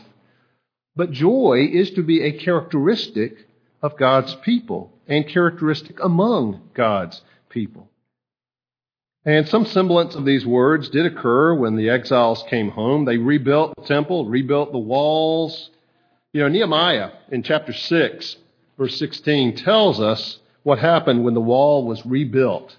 but 0.95 1.12
joy 1.12 1.67
is 1.71 1.91
to 1.91 2.01
be 2.01 2.23
a 2.23 2.39
characteristic 2.39 3.45
of 3.84 3.97
God's 3.97 4.34
people 4.36 4.91
and 5.08 5.27
characteristic 5.27 5.99
among 6.01 6.62
God's 6.73 7.21
people. 7.49 7.90
And 9.23 9.47
some 9.47 9.65
semblance 9.65 10.15
of 10.15 10.25
these 10.25 10.47
words 10.47 10.89
did 10.89 11.05
occur 11.05 11.53
when 11.53 11.75
the 11.75 11.89
exiles 11.89 12.43
came 12.49 12.69
home. 12.69 13.05
They 13.05 13.17
rebuilt 13.17 13.75
the 13.75 13.84
temple, 13.84 14.25
rebuilt 14.25 14.71
the 14.71 14.79
walls. 14.79 15.69
You 16.34 16.41
know, 16.41 16.47
Nehemiah 16.47 17.12
in 17.29 17.43
chapter 17.43 17.71
6, 17.71 18.38
verse 18.79 18.97
16, 18.97 19.57
tells 19.57 19.99
us 19.99 20.39
what 20.63 20.79
happened 20.79 21.23
when 21.23 21.36
the 21.36 21.41
wall 21.41 21.86
was 21.86 22.03
rebuilt 22.03 22.75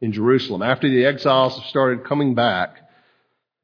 in 0.00 0.10
Jerusalem. 0.12 0.62
After 0.62 0.88
the 0.88 1.04
exiles 1.04 1.64
started 1.66 2.04
coming 2.04 2.34
back, 2.34 2.80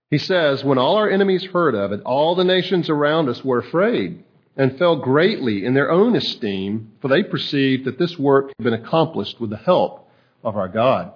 he 0.09 0.19
says, 0.19 0.63
When 0.63 0.79
all 0.79 0.97
our 0.97 1.11
enemies 1.11 1.45
heard 1.47 1.75
of 1.75 1.91
it, 1.91 2.01
all 2.03 2.37
the 2.37 2.45
nations 2.45 2.89
around 2.89 3.29
us 3.29 3.45
were 3.45 3.59
afraid 3.59 4.23
and 4.57 4.79
fell 4.79 4.97
greatly 4.97 5.65
in 5.65 5.75
their 5.75 5.91
own 5.91 6.15
esteem, 6.15 6.93
for 7.01 7.09
they 7.09 7.25
perceived 7.25 7.87
that 7.87 7.99
this 7.99 8.17
work 8.17 8.53
had 8.57 8.65
been 8.65 8.75
accomplished 8.75 9.41
with 9.41 9.51
the 9.51 9.57
help 9.57 10.09
of 10.45 10.57
our 10.57 10.69
God. 10.69 11.13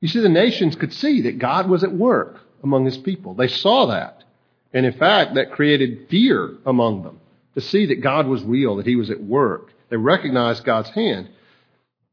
You 0.00 0.08
see, 0.08 0.20
the 0.20 0.28
nations 0.28 0.76
could 0.76 0.92
see 0.92 1.22
that 1.22 1.38
God 1.38 1.68
was 1.68 1.82
at 1.82 1.92
work 1.92 2.40
among 2.62 2.84
his 2.84 2.98
people. 2.98 3.34
They 3.34 3.48
saw 3.48 3.86
that. 3.86 4.24
And 4.72 4.84
in 4.84 4.92
fact, 4.92 5.34
that 5.34 5.52
created 5.52 6.08
fear 6.08 6.54
among 6.66 7.02
them 7.02 7.20
to 7.54 7.60
see 7.60 7.86
that 7.86 8.02
God 8.02 8.26
was 8.26 8.42
real, 8.42 8.76
that 8.76 8.86
he 8.86 8.96
was 8.96 9.10
at 9.10 9.22
work. 9.22 9.72
They 9.88 9.96
recognized 9.96 10.64
God's 10.64 10.90
hand. 10.90 11.30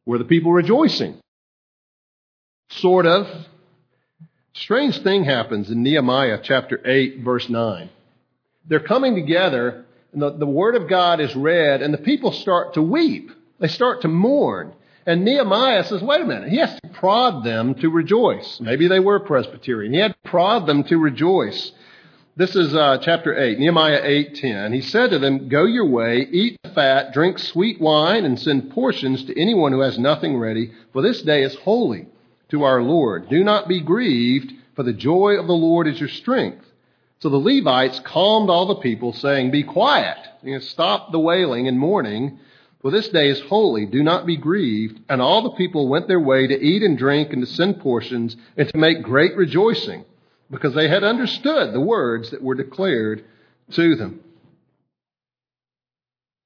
Were 0.06 0.17
the 0.17 0.26
people 0.26 0.54
rejoicing? 0.54 1.19
Sort 2.69 3.06
of. 3.06 3.28
Strange 4.54 5.02
thing 5.02 5.24
happens 5.24 5.69
in 5.69 5.84
Nehemiah 5.84 6.39
chapter 6.41 6.80
8, 6.86 7.19
verse 7.19 7.50
9. 7.50 7.89
They're 8.65 8.80
coming 8.80 9.15
together, 9.15 9.86
and 10.13 10.22
the, 10.22 10.32
the 10.32 10.46
word 10.46 10.76
of 10.76 10.88
God 10.88 11.19
is 11.19 11.36
read, 11.36 11.82
and 11.82 11.93
the 11.93 11.98
people 11.98 12.32
start 12.32 12.76
to 12.76 12.82
weep. 12.82 13.32
They 13.60 13.67
start 13.67 14.02
to 14.02 14.08
mourn. 14.08 14.74
And 15.05 15.25
Nehemiah 15.25 15.83
says, 15.83 16.01
wait 16.01 16.21
a 16.21 16.25
minute, 16.25 16.49
he 16.49 16.57
has 16.57 16.73
to 16.73 16.89
prod 16.89 17.43
them 17.43 17.75
to 17.75 17.89
rejoice. 17.89 18.59
Maybe 18.61 18.87
they 18.87 18.99
were 18.99 19.19
Presbyterian. 19.19 19.93
He 19.93 19.99
had 19.99 20.13
to 20.13 20.29
prod 20.29 20.65
them 20.65 20.83
to 20.85 20.97
rejoice. 20.97 21.71
This 22.35 22.55
is 22.55 22.73
uh, 22.73 22.97
chapter 23.01 23.37
8, 23.37 23.59
Nehemiah 23.59 24.01
8:10. 24.01 24.73
He 24.73 24.81
said 24.81 25.11
to 25.11 25.19
them, 25.19 25.49
"Go 25.49 25.65
your 25.65 25.85
way, 25.85 26.27
eat 26.31 26.57
the 26.63 26.69
fat, 26.69 27.13
drink 27.13 27.37
sweet 27.37 27.79
wine, 27.79 28.25
and 28.25 28.39
send 28.39 28.71
portions 28.71 29.23
to 29.25 29.39
anyone 29.39 29.71
who 29.71 29.81
has 29.81 29.99
nothing 29.99 30.39
ready, 30.39 30.71
for 30.93 31.03
this 31.03 31.21
day 31.21 31.43
is 31.43 31.53
holy 31.53 32.07
to 32.49 32.63
our 32.63 32.81
Lord. 32.81 33.29
Do 33.29 33.43
not 33.43 33.67
be 33.67 33.81
grieved, 33.81 34.51
for 34.75 34.81
the 34.81 34.93
joy 34.93 35.33
of 35.39 35.45
the 35.45 35.53
Lord 35.53 35.85
is 35.85 35.99
your 35.99 36.09
strength." 36.09 36.65
So 37.19 37.29
the 37.29 37.37
Levites 37.37 37.99
calmed 37.99 38.49
all 38.49 38.65
the 38.65 38.81
people, 38.81 39.13
saying, 39.13 39.51
Be 39.51 39.63
quiet, 39.63 40.17
you 40.41 40.53
know, 40.53 40.59
stop 40.59 41.11
the 41.11 41.19
wailing 41.19 41.67
and 41.67 41.79
mourning, 41.79 42.39
for 42.84 42.91
this 42.91 43.08
day 43.08 43.30
is 43.30 43.39
holy, 43.39 43.86
do 43.86 44.04
not 44.04 44.26
be 44.26 44.36
grieved. 44.36 45.00
And 45.08 45.22
all 45.22 45.41
the 45.41 45.52
people 45.52 45.88
went 45.88 46.10
their 46.10 46.19
way 46.19 46.46
to 46.46 46.62
eat 46.62 46.84
and 46.84 46.98
drink 46.98 47.32
and 47.32 47.41
to 47.41 47.52
send 47.52 47.80
portions 47.80 48.36
and 48.58 48.67
to 48.67 48.78
make 48.78 49.02
great 49.02 49.38
rejoicing 49.38 50.04
because 50.52 50.76
they 50.76 50.89
had 50.89 51.02
understood 51.02 51.74
the 51.74 51.80
words 51.80 52.32
that 52.32 52.43
were 52.43 52.56
declared 52.56 53.24
to 53.72 53.96
them. 53.96 54.19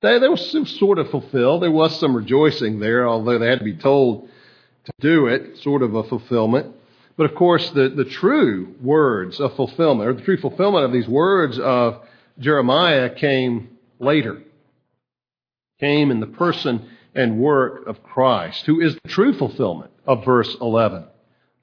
They, 0.03 0.19
they 0.19 0.27
were 0.27 0.37
sort 0.37 0.99
of 0.99 1.09
fulfilled. 1.09 1.63
There 1.63 1.71
was 1.71 1.99
some 1.99 2.15
rejoicing 2.15 2.79
there, 2.79 3.07
although 3.09 3.39
they 3.39 3.49
had 3.49 3.57
to 3.57 3.65
be 3.65 3.75
told 3.75 4.29
to 4.85 4.91
do 4.99 5.25
it, 5.25 5.57
sort 5.63 5.81
of 5.81 5.95
a 5.95 6.03
fulfillment. 6.03 6.75
But 7.17 7.31
of 7.31 7.35
course, 7.35 7.67
the, 7.71 7.89
the 7.89 8.05
true 8.05 8.75
words 8.79 9.39
of 9.39 9.55
fulfillment, 9.55 10.07
or 10.07 10.13
the 10.13 10.21
true 10.21 10.37
fulfillment 10.37 10.85
of 10.85 10.93
these 10.93 11.07
words 11.07 11.57
of 11.57 12.03
Jeremiah 12.37 13.09
came 13.09 13.79
later. 13.99 14.43
Came 15.79 16.11
in 16.11 16.19
the 16.19 16.27
person 16.27 16.89
and 17.13 17.39
work 17.39 17.85
of 17.87 18.03
Christ, 18.03 18.65
who 18.65 18.81
is 18.81 18.95
the 18.95 19.09
true 19.09 19.33
fulfillment 19.33 19.91
of 20.05 20.25
verse 20.25 20.55
11. 20.59 21.05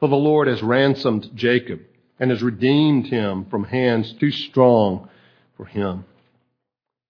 For 0.01 0.09
the 0.09 0.17
Lord 0.17 0.49
has 0.49 0.63
ransomed 0.63 1.31
Jacob 1.35 1.81
and 2.19 2.31
has 2.31 2.43
redeemed 2.43 3.07
him 3.07 3.47
from 3.47 3.65
hands 3.65 4.13
too 4.15 4.31
strong 4.31 5.09
for 5.57 5.67
him. 5.67 6.05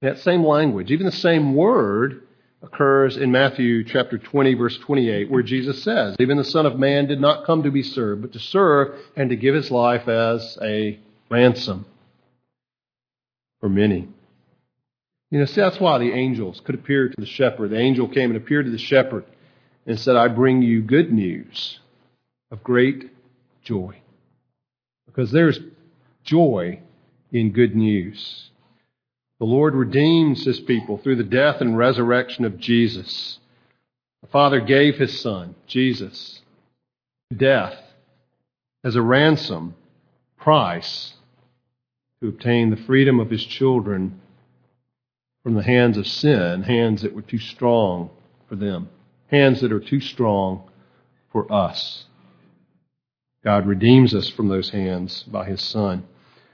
That 0.02 0.18
same 0.18 0.44
language, 0.44 0.90
even 0.90 1.06
the 1.06 1.12
same 1.12 1.54
word, 1.54 2.22
occurs 2.62 3.16
in 3.16 3.30
Matthew 3.30 3.84
chapter 3.84 4.18
20, 4.18 4.54
verse 4.54 4.78
28, 4.78 5.30
where 5.30 5.42
Jesus 5.42 5.82
says, 5.82 6.16
Even 6.18 6.36
the 6.36 6.44
Son 6.44 6.66
of 6.66 6.78
Man 6.78 7.06
did 7.06 7.20
not 7.20 7.44
come 7.44 7.62
to 7.62 7.70
be 7.70 7.82
served, 7.82 8.22
but 8.22 8.32
to 8.32 8.38
serve 8.38 8.98
and 9.16 9.30
to 9.30 9.36
give 9.36 9.54
his 9.54 9.70
life 9.70 10.08
as 10.08 10.58
a 10.62 10.98
ransom 11.30 11.84
for 13.60 13.68
many. 13.68 14.08
You 15.34 15.40
know, 15.40 15.46
see, 15.46 15.62
that's 15.62 15.80
why 15.80 15.98
the 15.98 16.12
angels 16.12 16.60
could 16.60 16.76
appear 16.76 17.08
to 17.08 17.20
the 17.20 17.26
shepherd. 17.26 17.70
The 17.70 17.80
angel 17.80 18.06
came 18.06 18.30
and 18.30 18.36
appeared 18.36 18.66
to 18.66 18.70
the 18.70 18.78
shepherd 18.78 19.24
and 19.84 19.98
said, 19.98 20.14
I 20.14 20.28
bring 20.28 20.62
you 20.62 20.80
good 20.80 21.12
news 21.12 21.80
of 22.52 22.62
great 22.62 23.10
joy 23.64 23.96
because 25.06 25.32
there's 25.32 25.58
joy 26.22 26.78
in 27.32 27.50
good 27.50 27.74
news. 27.74 28.50
The 29.40 29.46
Lord 29.46 29.74
redeems 29.74 30.44
his 30.44 30.60
people 30.60 30.98
through 30.98 31.16
the 31.16 31.24
death 31.24 31.60
and 31.60 31.76
resurrection 31.76 32.44
of 32.44 32.60
Jesus. 32.60 33.40
The 34.22 34.28
Father 34.28 34.60
gave 34.60 34.98
his 34.98 35.20
Son, 35.20 35.56
Jesus, 35.66 36.42
death 37.36 37.76
as 38.84 38.94
a 38.94 39.02
ransom 39.02 39.74
price 40.36 41.14
to 42.20 42.28
obtain 42.28 42.70
the 42.70 42.76
freedom 42.76 43.18
of 43.18 43.30
his 43.30 43.44
children 43.44 44.20
from 45.44 45.54
the 45.54 45.62
hands 45.62 45.96
of 45.98 46.06
sin, 46.06 46.62
hands 46.62 47.02
that 47.02 47.14
were 47.14 47.22
too 47.22 47.38
strong 47.38 48.10
for 48.48 48.56
them, 48.56 48.88
hands 49.28 49.60
that 49.60 49.70
are 49.70 49.78
too 49.78 50.00
strong 50.00 50.68
for 51.30 51.50
us. 51.52 52.06
God 53.44 53.66
redeems 53.66 54.14
us 54.14 54.28
from 54.30 54.48
those 54.48 54.70
hands 54.70 55.22
by 55.24 55.44
his 55.44 55.60
Son. 55.60 56.04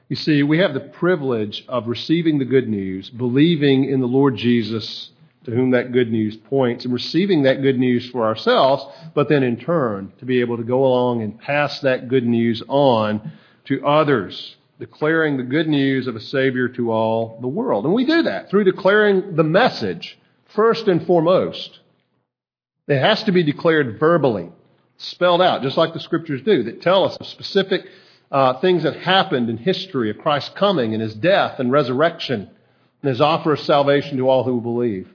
You 0.09 0.17
see, 0.17 0.43
we 0.43 0.59
have 0.59 0.75
the 0.75 0.81
privilege 0.81 1.65
of 1.69 1.87
receiving 1.87 2.41
the 2.41 2.45
good 2.45 2.69
news, 2.69 3.09
believing 3.09 3.85
in 3.85 4.01
the 4.01 4.09
Lord 4.09 4.37
Jesus 4.37 5.11
to 5.45 5.53
whom 5.53 5.71
that 5.71 5.93
good 5.93 6.11
news 6.11 6.37
points, 6.37 6.85
and 6.85 6.93
receiving 6.93 7.45
that 7.45 7.63
good 7.63 7.79
news 7.79 8.11
for 8.11 8.27
ourselves, 8.27 8.85
but 9.15 9.29
then 9.29 9.43
in 9.43 9.57
turn 9.57 10.13
to 10.19 10.27
be 10.27 10.41
able 10.41 10.57
to 10.57 10.65
go 10.65 10.85
along 10.85 11.23
and 11.23 11.41
pass 11.41 11.81
that 11.81 12.09
good 12.09 12.27
news 12.27 12.63
on 12.69 13.33
to 13.65 13.87
others, 13.87 14.57
declaring 14.81 15.37
the 15.37 15.43
good 15.43 15.69
news 15.69 16.07
of 16.07 16.17
a 16.17 16.21
Savior 16.21 16.69
to 16.69 16.91
all 16.91 17.39
the 17.41 17.49
world. 17.49 17.85
And 17.85 17.95
we 17.95 18.07
do 18.07 18.23
that 18.23 18.51
through 18.51 18.65
declaring 18.65 19.37
the 19.37 19.45
message 19.45 20.19
first 20.55 20.89
and 20.89 21.07
foremost. 21.07 21.79
It 22.89 22.99
has 22.99 23.23
to 23.25 23.33
be 23.33 23.45
declared 23.45 24.01
verbally 24.01 24.51
spelled 24.97 25.43
out, 25.43 25.63
just 25.63 25.77
like 25.77 25.93
the 25.93 26.01
scriptures 26.01 26.43
do, 26.43 26.65
that 26.65 26.83
tell 26.83 27.05
us 27.05 27.17
of 27.21 27.27
specific 27.27 27.87
uh, 28.33 28.61
things 28.61 28.83
that 28.83 28.97
happened 28.97 29.49
in 29.51 29.59
history 29.59 30.11
of 30.11 30.19
Christ's 30.19 30.55
coming 30.55 30.95
and 30.95 31.03
his 31.03 31.15
death 31.15 31.61
and 31.61 31.71
resurrection 31.71 32.51
and 33.03 33.09
his 33.09 33.21
offer 33.21 33.53
of 33.53 33.61
salvation 33.61 34.17
to 34.17 34.29
all 34.29 34.45
who 34.45 34.61
believe. 34.61 35.09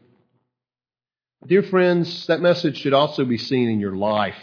Dear 1.45 1.63
friends, 1.63 2.28
that 2.28 2.39
message 2.39 2.78
should 2.78 2.93
also 2.93 3.25
be 3.25 3.38
seen 3.38 3.69
in 3.69 3.80
your 3.80 3.95
life. 3.95 4.38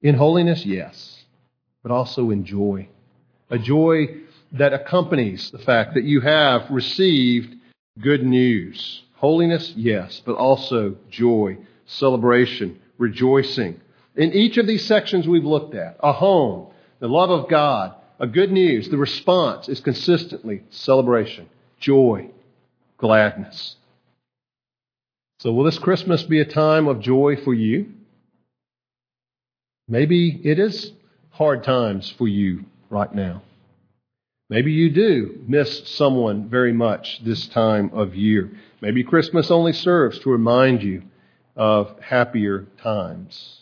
In 0.00 0.14
holiness, 0.14 0.64
yes, 0.64 1.11
but 1.82 1.92
also 1.92 2.30
in 2.30 2.44
joy. 2.44 2.88
A 3.50 3.58
joy 3.58 4.06
that 4.52 4.72
accompanies 4.72 5.50
the 5.50 5.58
fact 5.58 5.94
that 5.94 6.04
you 6.04 6.20
have 6.20 6.70
received 6.70 7.54
good 8.00 8.24
news. 8.24 9.02
Holiness, 9.14 9.72
yes, 9.76 10.22
but 10.24 10.36
also 10.36 10.96
joy 11.10 11.58
celebration, 11.86 12.80
rejoicing. 12.98 13.80
In 14.16 14.32
each 14.32 14.56
of 14.56 14.66
these 14.66 14.84
sections 14.86 15.26
we've 15.26 15.44
looked 15.44 15.74
at, 15.74 15.96
a 16.00 16.12
home, 16.12 16.68
the 17.00 17.08
love 17.08 17.30
of 17.30 17.48
God, 17.48 17.94
a 18.18 18.26
good 18.26 18.52
news, 18.52 18.88
the 18.88 18.96
response 18.96 19.68
is 19.68 19.80
consistently 19.80 20.62
celebration, 20.70 21.48
joy, 21.80 22.30
gladness. 22.98 23.76
So, 25.40 25.52
will 25.52 25.64
this 25.64 25.78
Christmas 25.78 26.22
be 26.22 26.40
a 26.40 26.44
time 26.44 26.86
of 26.86 27.00
joy 27.00 27.36
for 27.36 27.52
you? 27.52 27.92
Maybe 29.88 30.40
it 30.44 30.60
is 30.60 30.92
hard 31.42 31.64
times 31.64 32.08
for 32.16 32.28
you 32.28 32.64
right 32.88 33.12
now. 33.12 33.42
Maybe 34.48 34.70
you 34.70 34.90
do 34.90 35.40
miss 35.48 35.88
someone 35.88 36.48
very 36.48 36.72
much 36.72 37.20
this 37.24 37.48
time 37.48 37.90
of 37.92 38.14
year. 38.14 38.52
Maybe 38.80 39.02
Christmas 39.02 39.50
only 39.50 39.72
serves 39.72 40.20
to 40.20 40.30
remind 40.30 40.84
you 40.84 41.02
of 41.56 41.98
happier 41.98 42.68
times. 42.80 43.58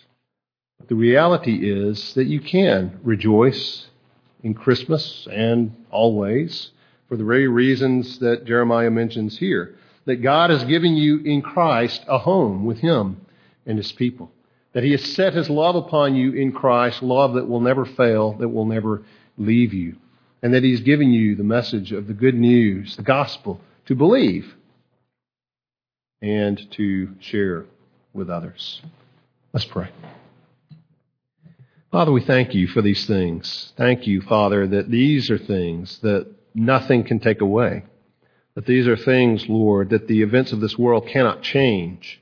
But 0.79 0.89
the 0.89 0.95
reality 0.95 1.71
is 1.71 2.13
that 2.13 2.27
you 2.27 2.41
can 2.41 3.01
rejoice 3.03 3.87
in 4.43 4.53
Christmas 4.53 5.27
and 5.33 5.75
always 5.91 6.73
for 7.09 7.17
the 7.17 7.25
very 7.25 7.49
reasons 7.49 8.19
that 8.19 8.45
Jeremiah 8.45 8.91
mentions 8.91 9.39
here. 9.39 9.75
That 10.05 10.17
God 10.17 10.51
has 10.51 10.65
given 10.65 10.97
you 10.97 11.21
in 11.21 11.41
Christ 11.41 12.05
a 12.07 12.19
home 12.19 12.67
with 12.67 12.81
Him 12.81 13.23
and 13.65 13.79
His 13.79 13.91
people. 13.91 14.33
That 14.73 14.85
He 14.85 14.93
has 14.93 15.05
set 15.05 15.35
His 15.35 15.51
love 15.51 15.75
upon 15.75 16.15
you 16.15 16.33
in 16.33 16.53
Christ, 16.53 17.03
love 17.03 17.35
that 17.35 17.49
will 17.49 17.61
never 17.61 17.85
fail, 17.85 18.35
that 18.35 18.49
will 18.49 18.67
never 18.67 19.03
leave 19.37 19.75
you. 19.75 19.97
And 20.43 20.55
that 20.55 20.63
He's 20.63 20.81
given 20.81 21.13
you 21.13 21.35
the 21.35 21.45
message 21.45 21.93
of 21.93 22.07
the 22.07 22.15
good 22.15 22.35
news, 22.35 22.97
the 22.97 23.03
gospel, 23.03 23.61
to 23.87 23.95
believe 23.95 24.55
and 26.23 26.61
to 26.73 27.15
share 27.21 27.67
with 28.13 28.31
others. 28.31 28.83
Let's 29.53 29.65
pray. 29.65 29.91
Father, 31.91 32.13
we 32.13 32.21
thank 32.23 32.55
you 32.55 32.69
for 32.69 32.83
these 32.83 33.05
things. 33.07 33.73
Thank 33.77 34.07
you, 34.07 34.21
Father, 34.21 34.67
that 34.69 34.91
these 34.91 35.29
are 35.29 35.39
things 35.39 35.99
that 36.03 36.29
nothing 36.55 37.03
can 37.03 37.19
take 37.19 37.41
away. 37.41 37.85
That 38.55 38.67
these 38.67 38.87
are 38.87 38.97
things, 38.97 39.49
Lord, 39.49 39.91
that 39.91 40.07
the 40.07 40.23
events 40.23 40.53
of 40.53 40.61
this 40.61 40.79
world 40.79 41.09
cannot 41.09 41.43
change. 41.43 42.20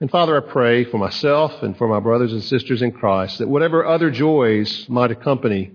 And 0.00 0.10
Father, 0.10 0.36
I 0.36 0.40
pray 0.40 0.84
for 0.84 0.96
myself 0.96 1.62
and 1.62 1.76
for 1.76 1.86
my 1.86 2.00
brothers 2.00 2.32
and 2.32 2.42
sisters 2.42 2.80
in 2.80 2.92
Christ 2.92 3.38
that 3.38 3.48
whatever 3.48 3.84
other 3.84 4.10
joys 4.10 4.88
might 4.88 5.10
accompany 5.10 5.72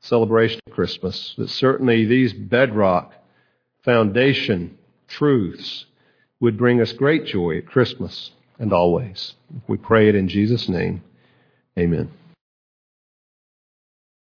celebration 0.00 0.60
of 0.66 0.72
Christmas, 0.72 1.34
that 1.38 1.50
certainly 1.50 2.04
these 2.04 2.32
bedrock 2.32 3.12
foundation 3.84 4.76
truths 5.06 5.86
would 6.40 6.58
bring 6.58 6.80
us 6.80 6.92
great 6.92 7.26
joy 7.26 7.58
at 7.58 7.66
Christmas 7.66 8.32
and 8.58 8.72
always. 8.72 9.34
We 9.68 9.76
pray 9.76 10.08
it 10.08 10.16
in 10.16 10.28
Jesus' 10.28 10.68
name. 10.68 11.02
Amen. 11.78 12.10